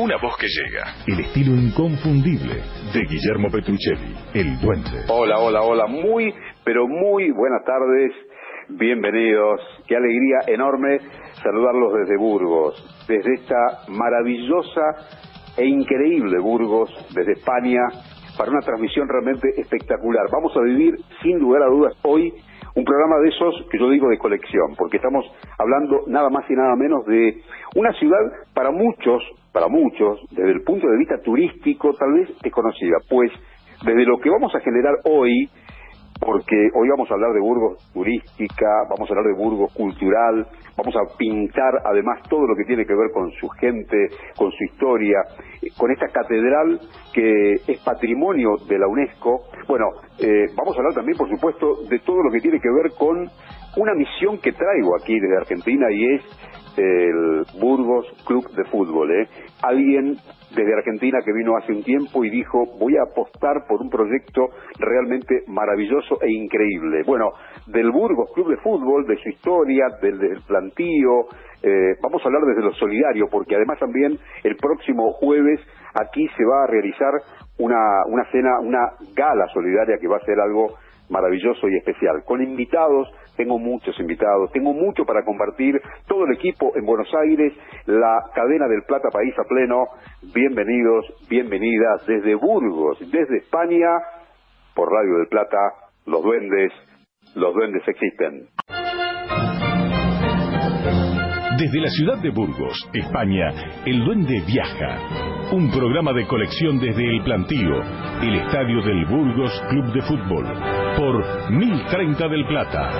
Una 0.00 0.16
voz 0.16 0.34
que 0.38 0.46
llega. 0.48 0.96
El 1.06 1.20
estilo 1.20 1.52
inconfundible 1.52 2.54
de 2.94 3.00
Guillermo 3.04 3.48
Petruccelli, 3.52 4.16
el 4.32 4.58
duende. 4.58 5.04
Hola, 5.10 5.38
hola, 5.38 5.60
hola. 5.60 5.86
Muy, 5.88 6.32
pero 6.64 6.88
muy 6.88 7.30
buenas 7.32 7.62
tardes. 7.66 8.10
Bienvenidos. 8.70 9.60
Qué 9.86 9.96
alegría 9.96 10.38
enorme 10.46 11.00
saludarlos 11.42 11.92
desde 12.00 12.16
Burgos, 12.16 12.80
desde 13.06 13.34
esta 13.34 13.82
maravillosa 13.88 14.80
e 15.58 15.66
increíble 15.66 16.38
Burgos, 16.40 16.88
desde 17.14 17.32
España, 17.32 17.82
para 18.38 18.52
una 18.52 18.60
transmisión 18.60 19.06
realmente 19.06 19.50
espectacular. 19.60 20.24
Vamos 20.32 20.56
a 20.56 20.62
vivir, 20.62 20.94
sin 21.20 21.38
lugar 21.40 21.64
a 21.64 21.66
dudas, 21.66 21.92
hoy 22.04 22.32
un 22.74 22.84
programa 22.84 23.18
de 23.18 23.28
esos 23.28 23.68
que 23.70 23.78
yo 23.78 23.90
digo 23.90 24.08
de 24.08 24.16
colección, 24.16 24.76
porque 24.78 24.96
estamos 24.96 25.26
hablando 25.58 26.04
nada 26.06 26.30
más 26.30 26.48
y 26.48 26.54
nada 26.54 26.74
menos 26.74 27.04
de 27.04 27.42
una 27.74 27.92
ciudad 27.98 28.20
para 28.54 28.70
muchos, 28.70 29.22
para 29.52 29.68
muchos, 29.68 30.20
desde 30.30 30.52
el 30.52 30.62
punto 30.62 30.86
de 30.88 30.98
vista 30.98 31.20
turístico, 31.22 31.92
tal 31.94 32.12
vez 32.12 32.28
desconocida, 32.42 32.98
pues 33.08 33.32
desde 33.84 34.04
lo 34.04 34.18
que 34.18 34.30
vamos 34.30 34.54
a 34.54 34.60
generar 34.60 34.94
hoy, 35.04 35.48
porque 36.20 36.68
hoy 36.74 36.88
vamos 36.90 37.10
a 37.10 37.14
hablar 37.14 37.32
de 37.32 37.40
Burgos 37.40 37.90
turística, 37.94 38.66
vamos 38.90 39.08
a 39.08 39.14
hablar 39.14 39.34
de 39.34 39.42
Burgos 39.42 39.72
cultural, 39.72 40.46
vamos 40.76 40.94
a 40.94 41.16
pintar 41.16 41.80
además 41.84 42.20
todo 42.28 42.46
lo 42.46 42.54
que 42.54 42.64
tiene 42.64 42.84
que 42.84 42.94
ver 42.94 43.10
con 43.12 43.30
su 43.32 43.48
gente, 43.48 44.08
con 44.36 44.52
su 44.52 44.64
historia, 44.64 45.22
con 45.78 45.90
esta 45.90 46.08
catedral 46.08 46.78
que 47.14 47.54
es 47.66 47.78
patrimonio 47.82 48.56
de 48.68 48.78
la 48.78 48.86
UNESCO. 48.86 49.44
Bueno, 49.66 49.86
eh, 50.18 50.46
vamos 50.56 50.76
a 50.76 50.80
hablar 50.80 50.94
también, 50.94 51.16
por 51.16 51.30
supuesto, 51.30 51.84
de 51.88 51.98
todo 52.00 52.22
lo 52.22 52.30
que 52.30 52.40
tiene 52.40 52.60
que 52.60 52.70
ver 52.70 52.92
con 52.98 53.26
una 53.76 53.94
misión 53.94 54.38
que 54.38 54.52
traigo 54.52 54.96
aquí 54.96 55.18
desde 55.18 55.38
Argentina 55.38 55.86
y 55.90 56.16
es 56.16 56.22
el 56.80 57.42
Burgos 57.60 58.06
Club 58.26 58.50
de 58.52 58.64
Fútbol. 58.64 59.10
¿eh? 59.12 59.28
Alguien 59.62 60.16
desde 60.54 60.74
Argentina 60.74 61.18
que 61.24 61.32
vino 61.32 61.56
hace 61.56 61.72
un 61.72 61.82
tiempo 61.82 62.24
y 62.24 62.30
dijo 62.30 62.64
voy 62.78 62.96
a 62.96 63.02
apostar 63.02 63.66
por 63.68 63.80
un 63.80 63.88
proyecto 63.88 64.48
realmente 64.78 65.42
maravilloso 65.46 66.18
e 66.22 66.30
increíble. 66.32 67.02
Bueno, 67.06 67.32
del 67.66 67.90
Burgos 67.90 68.32
Club 68.34 68.48
de 68.48 68.56
Fútbol, 68.58 69.06
de 69.06 69.16
su 69.16 69.28
historia, 69.28 69.86
del, 70.02 70.40
plantío, 70.46 71.26
eh, 71.62 71.94
vamos 72.02 72.22
a 72.22 72.28
hablar 72.28 72.42
desde 72.46 72.62
lo 72.62 72.72
solidario, 72.74 73.28
porque 73.30 73.54
además 73.54 73.78
también 73.78 74.18
el 74.42 74.56
próximo 74.56 75.12
jueves 75.12 75.60
aquí 75.94 76.26
se 76.36 76.44
va 76.44 76.64
a 76.64 76.66
realizar 76.66 77.12
una, 77.58 78.04
una 78.06 78.24
cena, 78.32 78.58
una 78.60 78.92
gala 79.14 79.46
solidaria 79.52 79.98
que 80.00 80.08
va 80.08 80.16
a 80.16 80.24
ser 80.24 80.40
algo 80.40 80.74
maravilloso 81.10 81.68
y 81.68 81.76
especial, 81.76 82.22
con 82.24 82.42
invitados, 82.42 83.08
tengo 83.40 83.58
muchos 83.58 83.98
invitados, 83.98 84.52
tengo 84.52 84.74
mucho 84.74 85.06
para 85.06 85.24
compartir, 85.24 85.80
todo 86.06 86.26
el 86.26 86.34
equipo 86.34 86.72
en 86.76 86.84
Buenos 86.84 87.08
Aires, 87.14 87.54
la 87.86 88.20
cadena 88.34 88.68
del 88.68 88.82
Plata 88.82 89.08
País 89.10 89.32
a 89.38 89.48
pleno, 89.48 89.86
bienvenidos, 90.34 91.06
bienvenidas 91.30 92.06
desde 92.06 92.34
Burgos, 92.34 92.98
desde 93.10 93.38
España, 93.38 93.88
por 94.74 94.92
Radio 94.92 95.16
del 95.16 95.28
Plata, 95.28 95.56
los 96.04 96.22
duendes, 96.22 96.70
los 97.34 97.54
duendes 97.54 97.82
existen. 97.88 98.48
Desde 101.56 101.80
la 101.80 101.88
ciudad 101.88 102.18
de 102.22 102.30
Burgos, 102.30 102.88
España, 102.92 103.52
El 103.86 104.04
Duende 104.04 104.42
Viaja. 104.46 105.52
Un 105.52 105.70
programa 105.70 106.12
de 106.12 106.26
colección 106.26 106.78
desde 106.78 107.04
el 107.04 107.22
plantío, 107.22 107.82
el 108.22 108.34
estadio 108.36 108.82
del 108.82 109.04
Burgos 109.06 109.62
Club 109.68 109.92
de 109.92 110.00
Fútbol, 110.02 110.46
por 110.96 111.50
1030 111.50 112.28
del 112.28 112.46
Plata. 112.46 112.90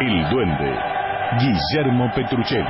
El 0.00 0.28
Duende, 0.30 0.78
Guillermo 1.38 2.10
Petruccelli. 2.14 2.64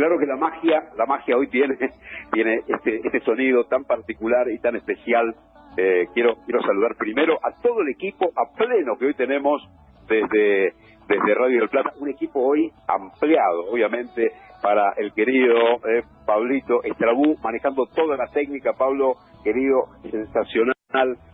Claro 0.00 0.18
que 0.18 0.24
la 0.24 0.36
magia 0.36 0.88
la 0.96 1.04
magia 1.04 1.36
hoy 1.36 1.48
tiene 1.48 1.76
tiene 2.32 2.60
este 2.66 3.00
este 3.04 3.20
sonido 3.20 3.64
tan 3.64 3.84
particular 3.84 4.48
y 4.50 4.58
tan 4.58 4.74
especial. 4.76 5.34
Eh, 5.76 6.06
quiero 6.14 6.36
quiero 6.46 6.62
saludar 6.62 6.96
primero 6.96 7.38
a 7.44 7.60
todo 7.62 7.82
el 7.82 7.90
equipo 7.90 8.32
a 8.34 8.56
pleno 8.56 8.96
que 8.98 9.06
hoy 9.06 9.14
tenemos 9.14 9.62
desde 10.08 10.72
desde 11.06 11.34
Radio 11.34 11.60
del 11.60 11.68
Plata. 11.68 11.92
Un 12.00 12.08
equipo 12.08 12.40
hoy 12.40 12.72
ampliado 12.88 13.70
obviamente 13.70 14.32
para 14.62 14.94
el 14.96 15.12
querido 15.12 15.54
eh, 15.86 16.02
Pablito 16.26 16.82
Estrabú 16.82 17.36
manejando 17.42 17.84
toda 17.94 18.16
la 18.16 18.28
técnica. 18.28 18.72
Pablo 18.72 19.16
querido 19.44 19.84
sensacional 20.10 20.74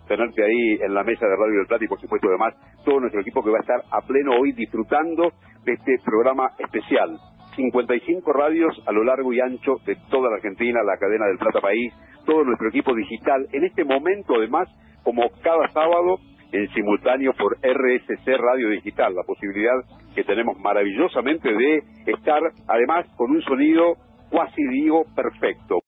tenerte 0.08 0.42
ahí 0.42 0.78
en 0.84 0.92
la 0.92 1.04
mesa 1.04 1.24
de 1.24 1.36
Radio 1.36 1.58
del 1.58 1.66
Plata 1.68 1.84
y 1.84 1.88
por 1.88 2.00
supuesto 2.00 2.26
además 2.28 2.54
todo 2.84 2.98
nuestro 2.98 3.20
equipo 3.20 3.44
que 3.44 3.50
va 3.50 3.58
a 3.58 3.60
estar 3.60 3.80
a 3.92 4.00
pleno 4.00 4.32
hoy 4.40 4.50
disfrutando 4.52 5.30
de 5.64 5.72
este 5.72 5.98
programa 6.04 6.50
especial 6.58 7.16
55 7.56 8.32
radios 8.32 8.80
a 8.86 8.92
lo 8.92 9.02
largo 9.02 9.32
y 9.32 9.40
ancho 9.40 9.76
de 9.84 9.96
toda 10.10 10.30
la 10.30 10.36
Argentina, 10.36 10.80
la 10.84 10.98
cadena 10.98 11.26
del 11.26 11.38
Plata 11.38 11.60
País, 11.60 11.92
todo 12.24 12.44
nuestro 12.44 12.68
equipo 12.68 12.94
digital. 12.94 13.48
En 13.52 13.64
este 13.64 13.84
momento, 13.84 14.34
además, 14.36 14.68
como 15.02 15.22
cada 15.42 15.68
sábado, 15.72 16.18
en 16.52 16.68
simultáneo 16.74 17.32
por 17.32 17.56
RSC 17.58 18.26
Radio 18.26 18.70
Digital, 18.70 19.14
la 19.14 19.22
posibilidad 19.24 19.74
que 20.14 20.24
tenemos 20.24 20.58
maravillosamente 20.58 21.52
de 21.52 21.82
estar, 22.06 22.40
además, 22.68 23.06
con 23.16 23.30
un 23.30 23.42
sonido 23.42 23.94
cuasi 24.30 24.62
digo 24.68 25.04
perfecto. 25.14 25.78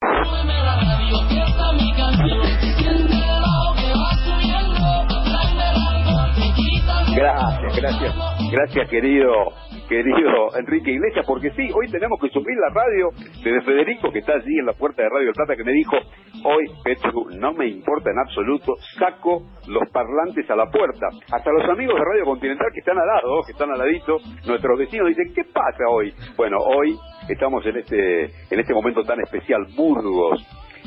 Gracias, 7.15 7.77
gracias, 7.77 8.15
gracias 8.53 8.91
querido 8.91 9.68
querido 9.89 10.57
Enrique 10.57 10.93
Iglesias, 10.93 11.25
porque 11.27 11.51
sí, 11.51 11.69
hoy 11.75 11.91
tenemos 11.91 12.21
que 12.21 12.29
subir 12.29 12.57
la 12.59 12.69
radio 12.69 13.09
desde 13.43 13.63
Federico, 13.63 14.13
que 14.13 14.19
está 14.21 14.35
allí 14.35 14.59
en 14.59 14.67
la 14.67 14.75
puerta 14.75 15.03
de 15.03 15.09
Radio 15.09 15.33
Plata, 15.33 15.57
que 15.57 15.65
me 15.65 15.73
dijo, 15.73 15.97
hoy, 16.45 16.67
Petru, 16.85 17.31
no 17.39 17.53
me 17.55 17.67
importa 17.67 18.11
en 18.11 18.19
absoluto, 18.19 18.77
saco 18.99 19.43
los 19.67 19.89
parlantes 19.91 20.49
a 20.51 20.57
la 20.57 20.67
puerta. 20.71 21.09
Hasta 21.33 21.51
los 21.53 21.65
amigos 21.71 21.95
de 21.99 22.05
Radio 22.05 22.25
Continental 22.25 22.69
que 22.73 22.81
están 22.81 22.99
al 22.99 23.07
lado, 23.07 23.43
que 23.47 23.53
están 23.53 23.71
al 23.71 23.79
ladito, 23.79 24.19
nuestros 24.47 24.79
vecinos 24.79 25.09
dicen, 25.09 25.33
¿qué 25.35 25.45
pasa 25.45 25.85
hoy? 25.89 26.13
Bueno, 26.37 26.59
hoy 26.59 26.95
estamos 27.29 27.65
en 27.67 27.79
este, 27.79 28.25
en 28.25 28.61
este 28.61 28.75
momento 28.75 29.03
tan 29.05 29.21
especial, 29.21 29.67
Burgos, 29.75 30.47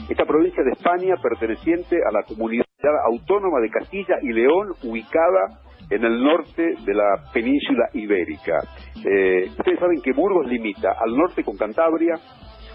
esta 0.09 0.25
provincia 0.25 0.63
de 0.63 0.71
España 0.71 1.15
perteneciente 1.21 1.97
a 2.07 2.11
la 2.11 2.23
comunidad 2.23 2.65
autónoma 3.05 3.59
de 3.61 3.69
Castilla 3.69 4.15
y 4.21 4.33
León, 4.33 4.73
ubicada 4.83 5.61
en 5.91 6.05
el 6.05 6.23
norte 6.23 6.63
de 6.85 6.93
la 6.93 7.31
península 7.33 7.89
ibérica. 7.93 8.57
Eh, 9.05 9.49
ustedes 9.49 9.79
saben 9.79 10.01
que 10.01 10.13
Burgos 10.13 10.47
limita 10.47 10.93
al 10.97 11.15
norte 11.15 11.43
con 11.43 11.57
Cantabria, 11.57 12.15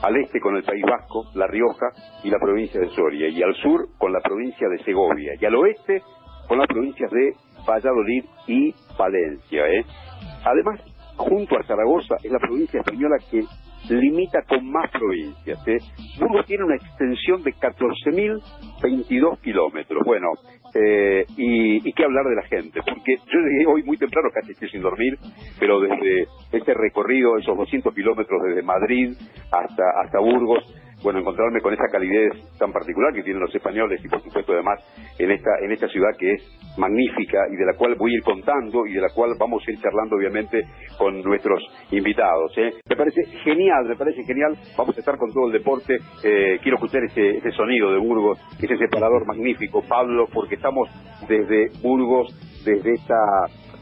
al 0.02 0.16
este 0.18 0.38
con 0.38 0.54
el 0.54 0.62
País 0.62 0.84
Vasco, 0.84 1.24
La 1.34 1.46
Rioja 1.46 1.86
y 2.22 2.30
la 2.30 2.38
provincia 2.38 2.78
de 2.78 2.88
Soria, 2.88 3.28
y 3.28 3.42
al 3.42 3.54
sur 3.54 3.88
con 3.98 4.12
la 4.12 4.20
provincia 4.20 4.68
de 4.68 4.84
Segovia, 4.84 5.32
y 5.40 5.44
al 5.46 5.54
oeste 5.54 6.02
con 6.46 6.58
las 6.58 6.68
provincias 6.68 7.10
de 7.10 7.32
Valladolid 7.66 8.24
y 8.46 8.74
Valencia. 8.98 9.66
¿eh? 9.66 9.84
Además, 10.44 10.80
junto 11.16 11.58
a 11.58 11.62
Zaragoza, 11.64 12.16
es 12.22 12.30
la 12.30 12.38
provincia 12.38 12.80
española 12.80 13.16
que 13.30 13.42
limita 13.88 14.42
con 14.42 14.70
más 14.70 14.90
provincias. 14.90 15.66
¿eh? 15.66 15.78
Burgos 16.20 16.46
tiene 16.46 16.64
una 16.64 16.76
extensión 16.76 17.42
de 17.42 17.54
14.022 17.54 19.40
kilómetros. 19.40 20.02
Bueno, 20.04 20.28
eh, 20.74 21.24
y, 21.36 21.88
y, 21.88 21.92
qué 21.92 22.04
hablar 22.04 22.24
de 22.26 22.36
la 22.36 22.42
gente, 22.42 22.80
porque 22.86 23.16
yo 23.16 23.40
llegué 23.40 23.66
hoy 23.66 23.82
muy 23.82 23.96
temprano, 23.96 24.28
casi 24.32 24.52
estoy 24.52 24.68
sin 24.70 24.82
dormir, 24.82 25.18
pero 25.58 25.80
desde 25.80 26.26
este 26.52 26.74
recorrido, 26.74 27.38
esos 27.38 27.56
200 27.56 27.94
kilómetros 27.94 28.42
desde 28.42 28.62
Madrid 28.62 29.14
hasta, 29.50 29.84
hasta 30.02 30.18
Burgos, 30.18 30.64
bueno, 31.06 31.20
encontrarme 31.20 31.60
con 31.60 31.72
esa 31.72 31.86
calidez 31.86 32.32
tan 32.58 32.72
particular 32.72 33.14
que 33.14 33.22
tienen 33.22 33.40
los 33.40 33.54
españoles 33.54 34.04
y 34.04 34.08
por 34.08 34.20
supuesto 34.24 34.54
además 34.54 34.80
en 35.20 35.30
esta, 35.30 35.50
en 35.62 35.70
esta 35.70 35.86
ciudad 35.86 36.08
que 36.18 36.32
es 36.32 36.76
magnífica 36.76 37.46
y 37.48 37.54
de 37.54 37.64
la 37.64 37.74
cual 37.74 37.94
voy 37.94 38.10
a 38.10 38.16
ir 38.16 38.22
contando 38.24 38.84
y 38.84 38.94
de 38.94 39.00
la 39.00 39.10
cual 39.14 39.36
vamos 39.38 39.62
a 39.64 39.70
ir 39.70 39.80
charlando 39.80 40.16
obviamente 40.16 40.64
con 40.98 41.22
nuestros 41.22 41.62
invitados. 41.92 42.58
¿eh? 42.58 42.72
Me 42.88 42.96
parece 42.96 43.24
genial, 43.44 43.84
me 43.86 43.94
parece 43.94 44.24
genial, 44.24 44.56
vamos 44.76 44.96
a 44.96 44.98
estar 44.98 45.16
con 45.16 45.32
todo 45.32 45.46
el 45.46 45.52
deporte, 45.52 45.94
eh, 46.24 46.58
quiero 46.60 46.76
escuchar 46.76 47.04
ese, 47.04 47.38
ese 47.38 47.52
sonido 47.52 47.92
de 47.92 48.00
Burgos, 48.00 48.40
ese 48.60 48.76
separador 48.76 49.24
magnífico, 49.28 49.84
Pablo, 49.88 50.26
porque 50.34 50.56
estamos 50.56 50.88
desde 51.28 51.68
Burgos, 51.84 52.34
desde 52.64 52.94
esta 52.94 53.14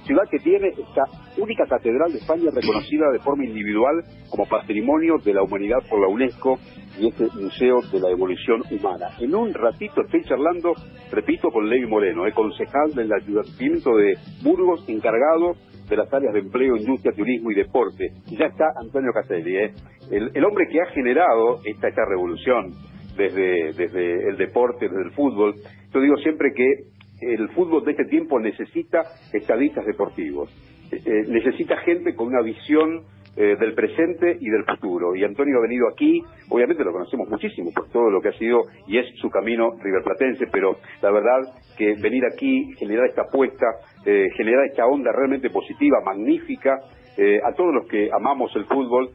ciudad 0.05 0.23
que 0.31 0.39
tiene 0.39 0.69
esta 0.69 1.03
única 1.39 1.65
catedral 1.67 2.13
de 2.13 2.19
España 2.19 2.51
reconocida 2.53 3.11
de 3.13 3.19
forma 3.21 3.45
individual 3.45 4.03
como 4.31 4.47
patrimonio 4.47 5.17
de 5.25 5.35
la 5.35 5.43
humanidad 5.43 5.79
por 5.89 6.01
la 6.01 6.09
UNESCO 6.09 6.59
y 6.99 7.09
este 7.09 7.27
Museo 7.35 7.81
de 7.93 8.01
la 8.01 8.11
Evolución 8.11 8.63
Humana. 8.71 9.09
En 9.21 9.35
un 9.35 9.53
ratito 9.53 10.03
estoy 10.03 10.23
charlando, 10.25 10.75
repito, 11.11 11.51
con 11.51 11.69
Levi 11.69 11.87
Moreno, 11.87 12.27
el 12.27 12.35
concejal 12.35 12.93
del 12.95 13.13
Ayuntamiento 13.13 13.97
de 13.97 14.15
Burgos, 14.43 14.85
encargado 14.89 15.55
de 15.89 15.97
las 15.97 16.13
áreas 16.13 16.33
de 16.33 16.41
empleo, 16.41 16.77
industria, 16.77 17.13
turismo 17.15 17.51
y 17.51 17.55
deporte. 17.55 18.11
Y 18.29 18.37
ya 18.37 18.47
está 18.47 18.67
Antonio 18.81 19.11
Caselli, 19.13 19.57
¿eh? 19.57 19.73
el, 20.11 20.45
hombre 20.45 20.67
que 20.71 20.81
ha 20.81 20.87
generado 20.93 21.61
esta, 21.65 21.89
revolución 22.09 22.73
desde 23.17 24.29
el 24.29 24.37
deporte, 24.37 24.89
desde 24.89 25.03
el 25.03 25.13
fútbol. 25.13 25.55
Yo 25.93 26.01
digo 26.01 26.17
siempre 26.17 26.53
que 26.55 26.94
el 27.21 27.49
fútbol 27.51 27.85
de 27.85 27.93
este 27.93 28.05
tiempo 28.07 28.39
necesita 28.41 29.03
estadistas 29.33 29.87
deportivos, 29.87 30.51
eh, 30.91 31.01
eh, 31.05 31.25
necesita 31.29 31.77
gente 31.79 32.15
con 32.15 32.29
una 32.29 32.43
visión 32.43 33.03
eh, 33.37 33.57
del 33.59 33.75
presente 33.75 34.37
y 34.39 34.49
del 34.49 34.65
futuro. 34.65 35.15
Y 35.17 35.25
Antonio 35.25 35.59
ha 35.59 35.63
venido 35.63 35.89
aquí, 35.89 36.23
obviamente 36.51 36.85
lo 36.85 36.93
conocemos 36.93 37.29
muchísimo 37.29 37.73
por 37.75 37.89
todo 37.91 38.11
lo 38.11 38.21
que 38.21 38.29
ha 38.29 38.39
sido 38.39 38.63
y 38.87 38.99
es 38.99 39.07
su 39.21 39.29
camino 39.29 39.73
riverplatense, 39.83 40.47
pero 40.53 40.77
la 41.03 41.11
verdad 41.11 41.41
que 41.77 41.95
venir 42.01 42.25
aquí, 42.27 42.73
generar 42.79 43.07
esta 43.07 43.23
apuesta, 43.23 43.67
generar 44.05 44.67
esta 44.67 44.87
onda 44.87 45.11
realmente 45.11 45.51
positiva, 45.51 45.99
magnífica, 46.05 46.79
a 47.45 47.53
todos 47.55 47.75
los 47.75 47.89
que 47.89 48.09
amamos 48.13 48.55
el 48.55 48.67
fútbol, 48.67 49.11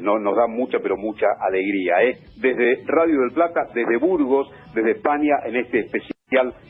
no, 0.00 0.18
nos 0.18 0.36
da 0.36 0.46
mucha, 0.46 0.78
pero 0.78 0.96
mucha 0.96 1.26
alegría. 1.38 1.96
Desde 2.40 2.82
Radio 2.86 3.20
del 3.20 3.32
Plata, 3.32 3.66
desde 3.74 3.98
Burgos, 3.98 4.50
desde 4.74 4.92
España, 4.92 5.34
en 5.44 5.56
este 5.56 5.80
especial 5.80 6.19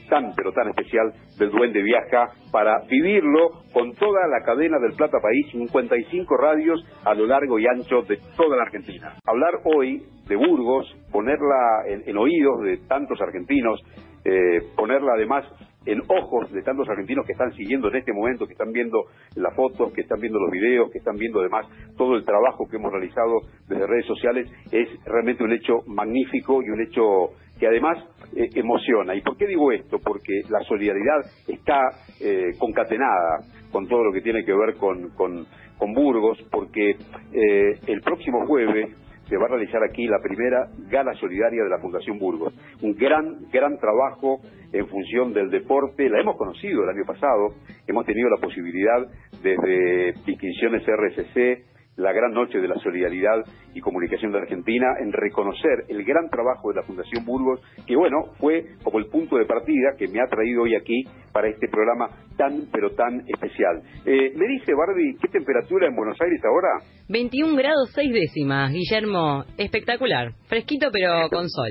tan 0.09 0.33
pero 0.35 0.53
tan 0.53 0.69
especial 0.69 1.13
del 1.39 1.51
Duende 1.51 1.83
Viaja 1.83 2.31
para 2.51 2.81
vivirlo 2.89 3.63
con 3.73 3.93
toda 3.95 4.27
la 4.27 4.45
cadena 4.45 4.79
del 4.79 4.97
Plata 4.97 5.19
País, 5.21 5.47
55 5.53 6.37
radios 6.37 6.85
a 7.05 7.15
lo 7.15 7.27
largo 7.27 7.59
y 7.59 7.67
ancho 7.67 8.03
de 8.03 8.19
toda 8.37 8.57
la 8.57 8.65
Argentina. 8.65 9.15
Hablar 9.25 9.61
hoy 9.65 10.03
de 10.29 10.37
Burgos, 10.37 10.87
ponerla 11.13 11.85
en, 11.87 12.17
oídos 12.17 12.63
de 12.63 12.79
tantos 12.89 13.21
argentinos, 13.21 13.81
eh, 14.25 14.61
ponerla 14.77 15.13
además 15.15 15.45
en 15.87 16.01
ojos 16.09 16.53
de 16.53 16.63
tantos 16.63 16.89
argentinos 16.89 17.25
que 17.27 17.33
están 17.33 17.53
siguiendo 17.53 17.89
en 17.89 17.97
este 17.97 18.13
momento, 18.13 18.47
que 18.47 18.53
están 18.53 18.71
viendo 18.71 19.05
las 19.35 19.55
fotos, 19.57 19.93
que 19.93 20.03
están 20.03 20.21
viendo 20.21 20.39
los 20.39 20.51
videos, 20.51 20.91
que 20.91 20.99
están 20.99 21.17
viendo 21.17 21.41
además 21.41 21.67
todo 21.97 22.17
el 22.17 22.25
trabajo 22.25 22.69
que 22.69 22.77
hemos 22.77 22.93
realizado 22.93 23.41
desde 23.67 23.87
redes 23.87 24.07
sociales, 24.07 24.51
es 24.71 24.89
realmente 25.05 25.43
un 25.43 25.53
hecho 25.53 25.79
magnífico 25.87 26.63
y 26.63 26.69
un 26.69 26.83
hecho 26.83 27.31
que 27.61 27.67
además 27.67 27.99
eh, 28.35 28.49
emociona. 28.55 29.15
¿Y 29.15 29.21
por 29.21 29.37
qué 29.37 29.47
digo 29.47 29.71
esto? 29.71 29.99
Porque 30.03 30.41
la 30.49 30.61
solidaridad 30.61 31.21
está 31.47 31.79
eh, 32.19 32.53
concatenada 32.59 33.45
con 33.71 33.87
todo 33.87 34.03
lo 34.03 34.13
que 34.13 34.23
tiene 34.23 34.45
que 34.45 34.55
ver 34.55 34.75
con, 34.77 35.11
con, 35.11 35.47
Burgos, 35.95 36.39
porque 36.51 36.91
eh, 36.91 37.81
el 37.87 38.03
próximo 38.03 38.47
jueves 38.47 38.91
se 39.29 39.37
va 39.37 39.47
a 39.47 39.49
realizar 39.49 39.83
aquí 39.83 40.07
la 40.07 40.19
primera 40.23 40.69
gala 40.91 41.15
solidaria 41.15 41.63
de 41.63 41.71
la 41.71 41.79
Fundación 41.79 42.19
Burgos. 42.19 42.53
Un 42.83 42.95
gran, 42.95 43.49
gran 43.51 43.79
trabajo 43.79 44.41
en 44.73 44.87
función 44.89 45.33
del 45.33 45.51
deporte. 45.51 46.09
La 46.11 46.21
hemos 46.21 46.37
conocido 46.37 46.83
el 46.85 46.91
año 46.91 47.07
pasado, 47.07 47.55
hemos 47.87 48.05
tenido 48.05 48.29
la 48.29 48.37
posibilidad 48.37 49.07
desde 49.43 50.13
distinciones 50.27 50.83
RSC, 50.85 51.70
la 52.01 52.13
gran 52.13 52.33
noche 52.33 52.59
de 52.59 52.69
la 52.69 52.77
solidaridad 52.77 53.45
y 53.75 53.81
comunicación 53.81 54.33
de 54.33 54.39
Argentina 54.39 54.87
en 55.01 55.13
reconocer 55.13 55.85
el 55.89 56.05
gran 56.05 56.29
trabajo 56.31 56.71
de 56.71 56.77
la 56.77 56.83
Fundación 56.83 57.25
Burgos, 57.25 57.61
que 57.87 57.95
bueno, 57.95 58.33
fue 58.39 58.65
como 58.83 58.99
el 58.99 59.07
punto 59.07 59.37
de 59.37 59.45
partida 59.45 59.95
que 59.99 60.09
me 60.09 60.21
ha 60.21 60.27
traído 60.27 60.63
hoy 60.63 60.75
aquí 60.75 61.05
para 61.33 61.49
este 61.49 61.69
programa 61.69 62.09
tan, 62.37 62.69
pero 62.73 62.91
tan 62.95 63.21
especial. 63.29 63.83
Eh, 64.07 64.33
me 64.35 64.47
dice, 64.49 64.73
Barbie, 64.75 65.17
¿qué 65.21 65.29
temperatura 65.29 65.89
en 65.89 65.95
Buenos 65.95 66.19
Aires 66.21 66.41
ahora? 66.45 66.69
21 67.09 67.57
grados 67.57 67.91
6 67.95 68.13
décimas, 68.13 68.73
Guillermo. 68.73 69.45
Espectacular. 69.59 70.33
Fresquito, 70.49 70.89
pero 70.91 71.29
con 71.29 71.49
sol. 71.49 71.71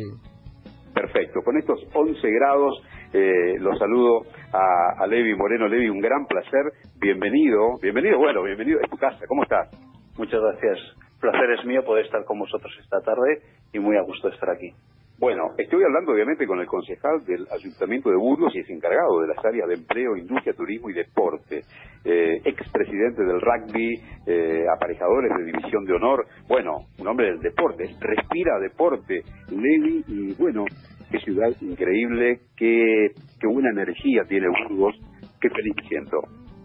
Perfecto. 0.93 1.41
Con 1.43 1.57
estos 1.57 1.79
11 1.93 2.29
grados, 2.29 2.83
eh, 3.13 3.57
los 3.59 3.77
saludo 3.79 4.21
a, 4.53 5.03
a 5.03 5.07
Levi 5.07 5.35
Moreno. 5.35 5.67
Levi, 5.67 5.89
un 5.89 5.99
gran 6.01 6.25
placer. 6.25 6.71
Bienvenido. 6.99 7.79
Bienvenido, 7.81 8.19
bueno, 8.19 8.43
bienvenido 8.43 8.79
a 8.83 8.87
tu 8.87 8.97
casa. 8.97 9.25
¿Cómo 9.27 9.43
estás? 9.43 9.88
Muchas 10.19 10.42
gracias. 10.42 10.77
Placer 11.21 11.51
es 11.57 11.66
mío 11.66 11.81
poder 11.86 12.04
estar 12.04 12.25
con 12.25 12.39
vosotros 12.39 12.74
esta 12.83 13.00
tarde 13.00 13.39
y 13.71 13.80
muy 13.80 13.95
a 13.95 14.01
gusto 14.01 14.27
estar 14.27 14.50
aquí. 14.50 14.74
Bueno, 15.18 15.51
estoy 15.57 15.81
hablando 15.81 16.12
obviamente 16.12 16.45
con 16.45 16.60
el 16.60 16.68
concejal 16.68 17.24
del 17.25 17.48
Ayuntamiento 17.50 18.10
de 18.10 18.18
Burgos 18.18 18.54
y 18.54 18.60
es 18.60 18.69
encargado 18.69 19.21
de 19.21 19.27
las 19.27 19.45
áreas 19.45 19.69
de 19.69 19.75
empleo, 19.75 20.18
industria, 20.18 20.54
turismo 20.54 20.89
y 20.89 20.94
deporte, 20.94 21.62
eh, 22.04 22.42
expresidente 22.44 23.24
del 23.24 23.39
rugby, 23.39 23.95
eh, 24.27 24.66
aparejadores 24.75 25.31
de 25.38 25.45
división 25.45 25.86
de 25.86 25.94
honor, 25.94 26.25
bueno, 26.50 26.88
un 27.00 27.07
hombre 27.07 27.27
del 27.27 27.39
deporte, 27.39 27.86
respira 28.01 28.60
deporte, 28.60 29.21
Levi, 29.50 30.04
y 30.06 30.33
bueno, 30.33 30.66
qué 31.12 31.19
ciudad 31.19 31.50
increíble, 31.62 32.42
qué, 32.57 33.12
qué 33.39 33.48
buena 33.48 33.69
energía 33.71 34.25
tiene 34.27 34.48
Burgos, 34.68 34.95
qué 35.39 35.50
feliz 35.50 35.75
siento. 35.88 36.18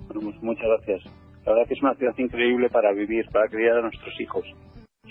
Bueno, 0.09 0.31
pues 0.31 0.43
muchas 0.43 0.67
gracias. 0.67 1.24
La 1.45 1.53
verdad 1.53 1.69
que 1.69 1.75
es 1.75 1.83
una 1.83 1.95
ciudad 1.95 2.15
increíble 2.17 2.71
para 2.71 2.93
vivir, 2.93 3.27
para 3.31 3.49
criar 3.49 3.79
a 3.79 3.83
nuestros 3.83 4.19
hijos. 4.21 4.45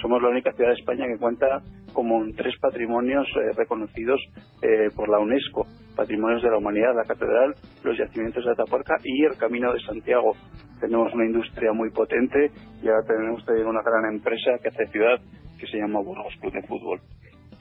Somos 0.01 0.21
la 0.21 0.29
única 0.29 0.51
ciudad 0.53 0.69
de 0.69 0.79
España 0.79 1.05
que 1.05 1.19
cuenta 1.19 1.61
con 1.93 2.33
tres 2.33 2.55
patrimonios 2.59 3.27
eh, 3.35 3.53
reconocidos 3.55 4.19
eh, 4.63 4.89
por 4.95 5.07
la 5.09 5.19
UNESCO, 5.19 5.67
patrimonios 5.95 6.41
de 6.41 6.49
la 6.49 6.57
humanidad, 6.57 6.95
la 6.95 7.05
catedral, 7.05 7.53
los 7.83 7.97
yacimientos 7.97 8.43
de 8.43 8.51
Atapuerca 8.51 8.95
y 9.03 9.23
el 9.23 9.37
Camino 9.37 9.71
de 9.71 9.79
Santiago. 9.81 10.33
Tenemos 10.81 11.13
una 11.13 11.25
industria 11.25 11.71
muy 11.71 11.91
potente 11.91 12.51
y 12.81 12.87
ahora 12.87 13.03
tenemos 13.07 13.45
también 13.45 13.67
una 13.67 13.83
gran 13.83 14.11
empresa 14.11 14.57
que 14.61 14.69
hace 14.69 14.87
ciudad 14.87 15.21
que 15.59 15.67
se 15.67 15.77
llama 15.77 16.01
Burgos 16.01 16.35
Club 16.41 16.51
de 16.51 16.63
Fútbol. 16.63 16.99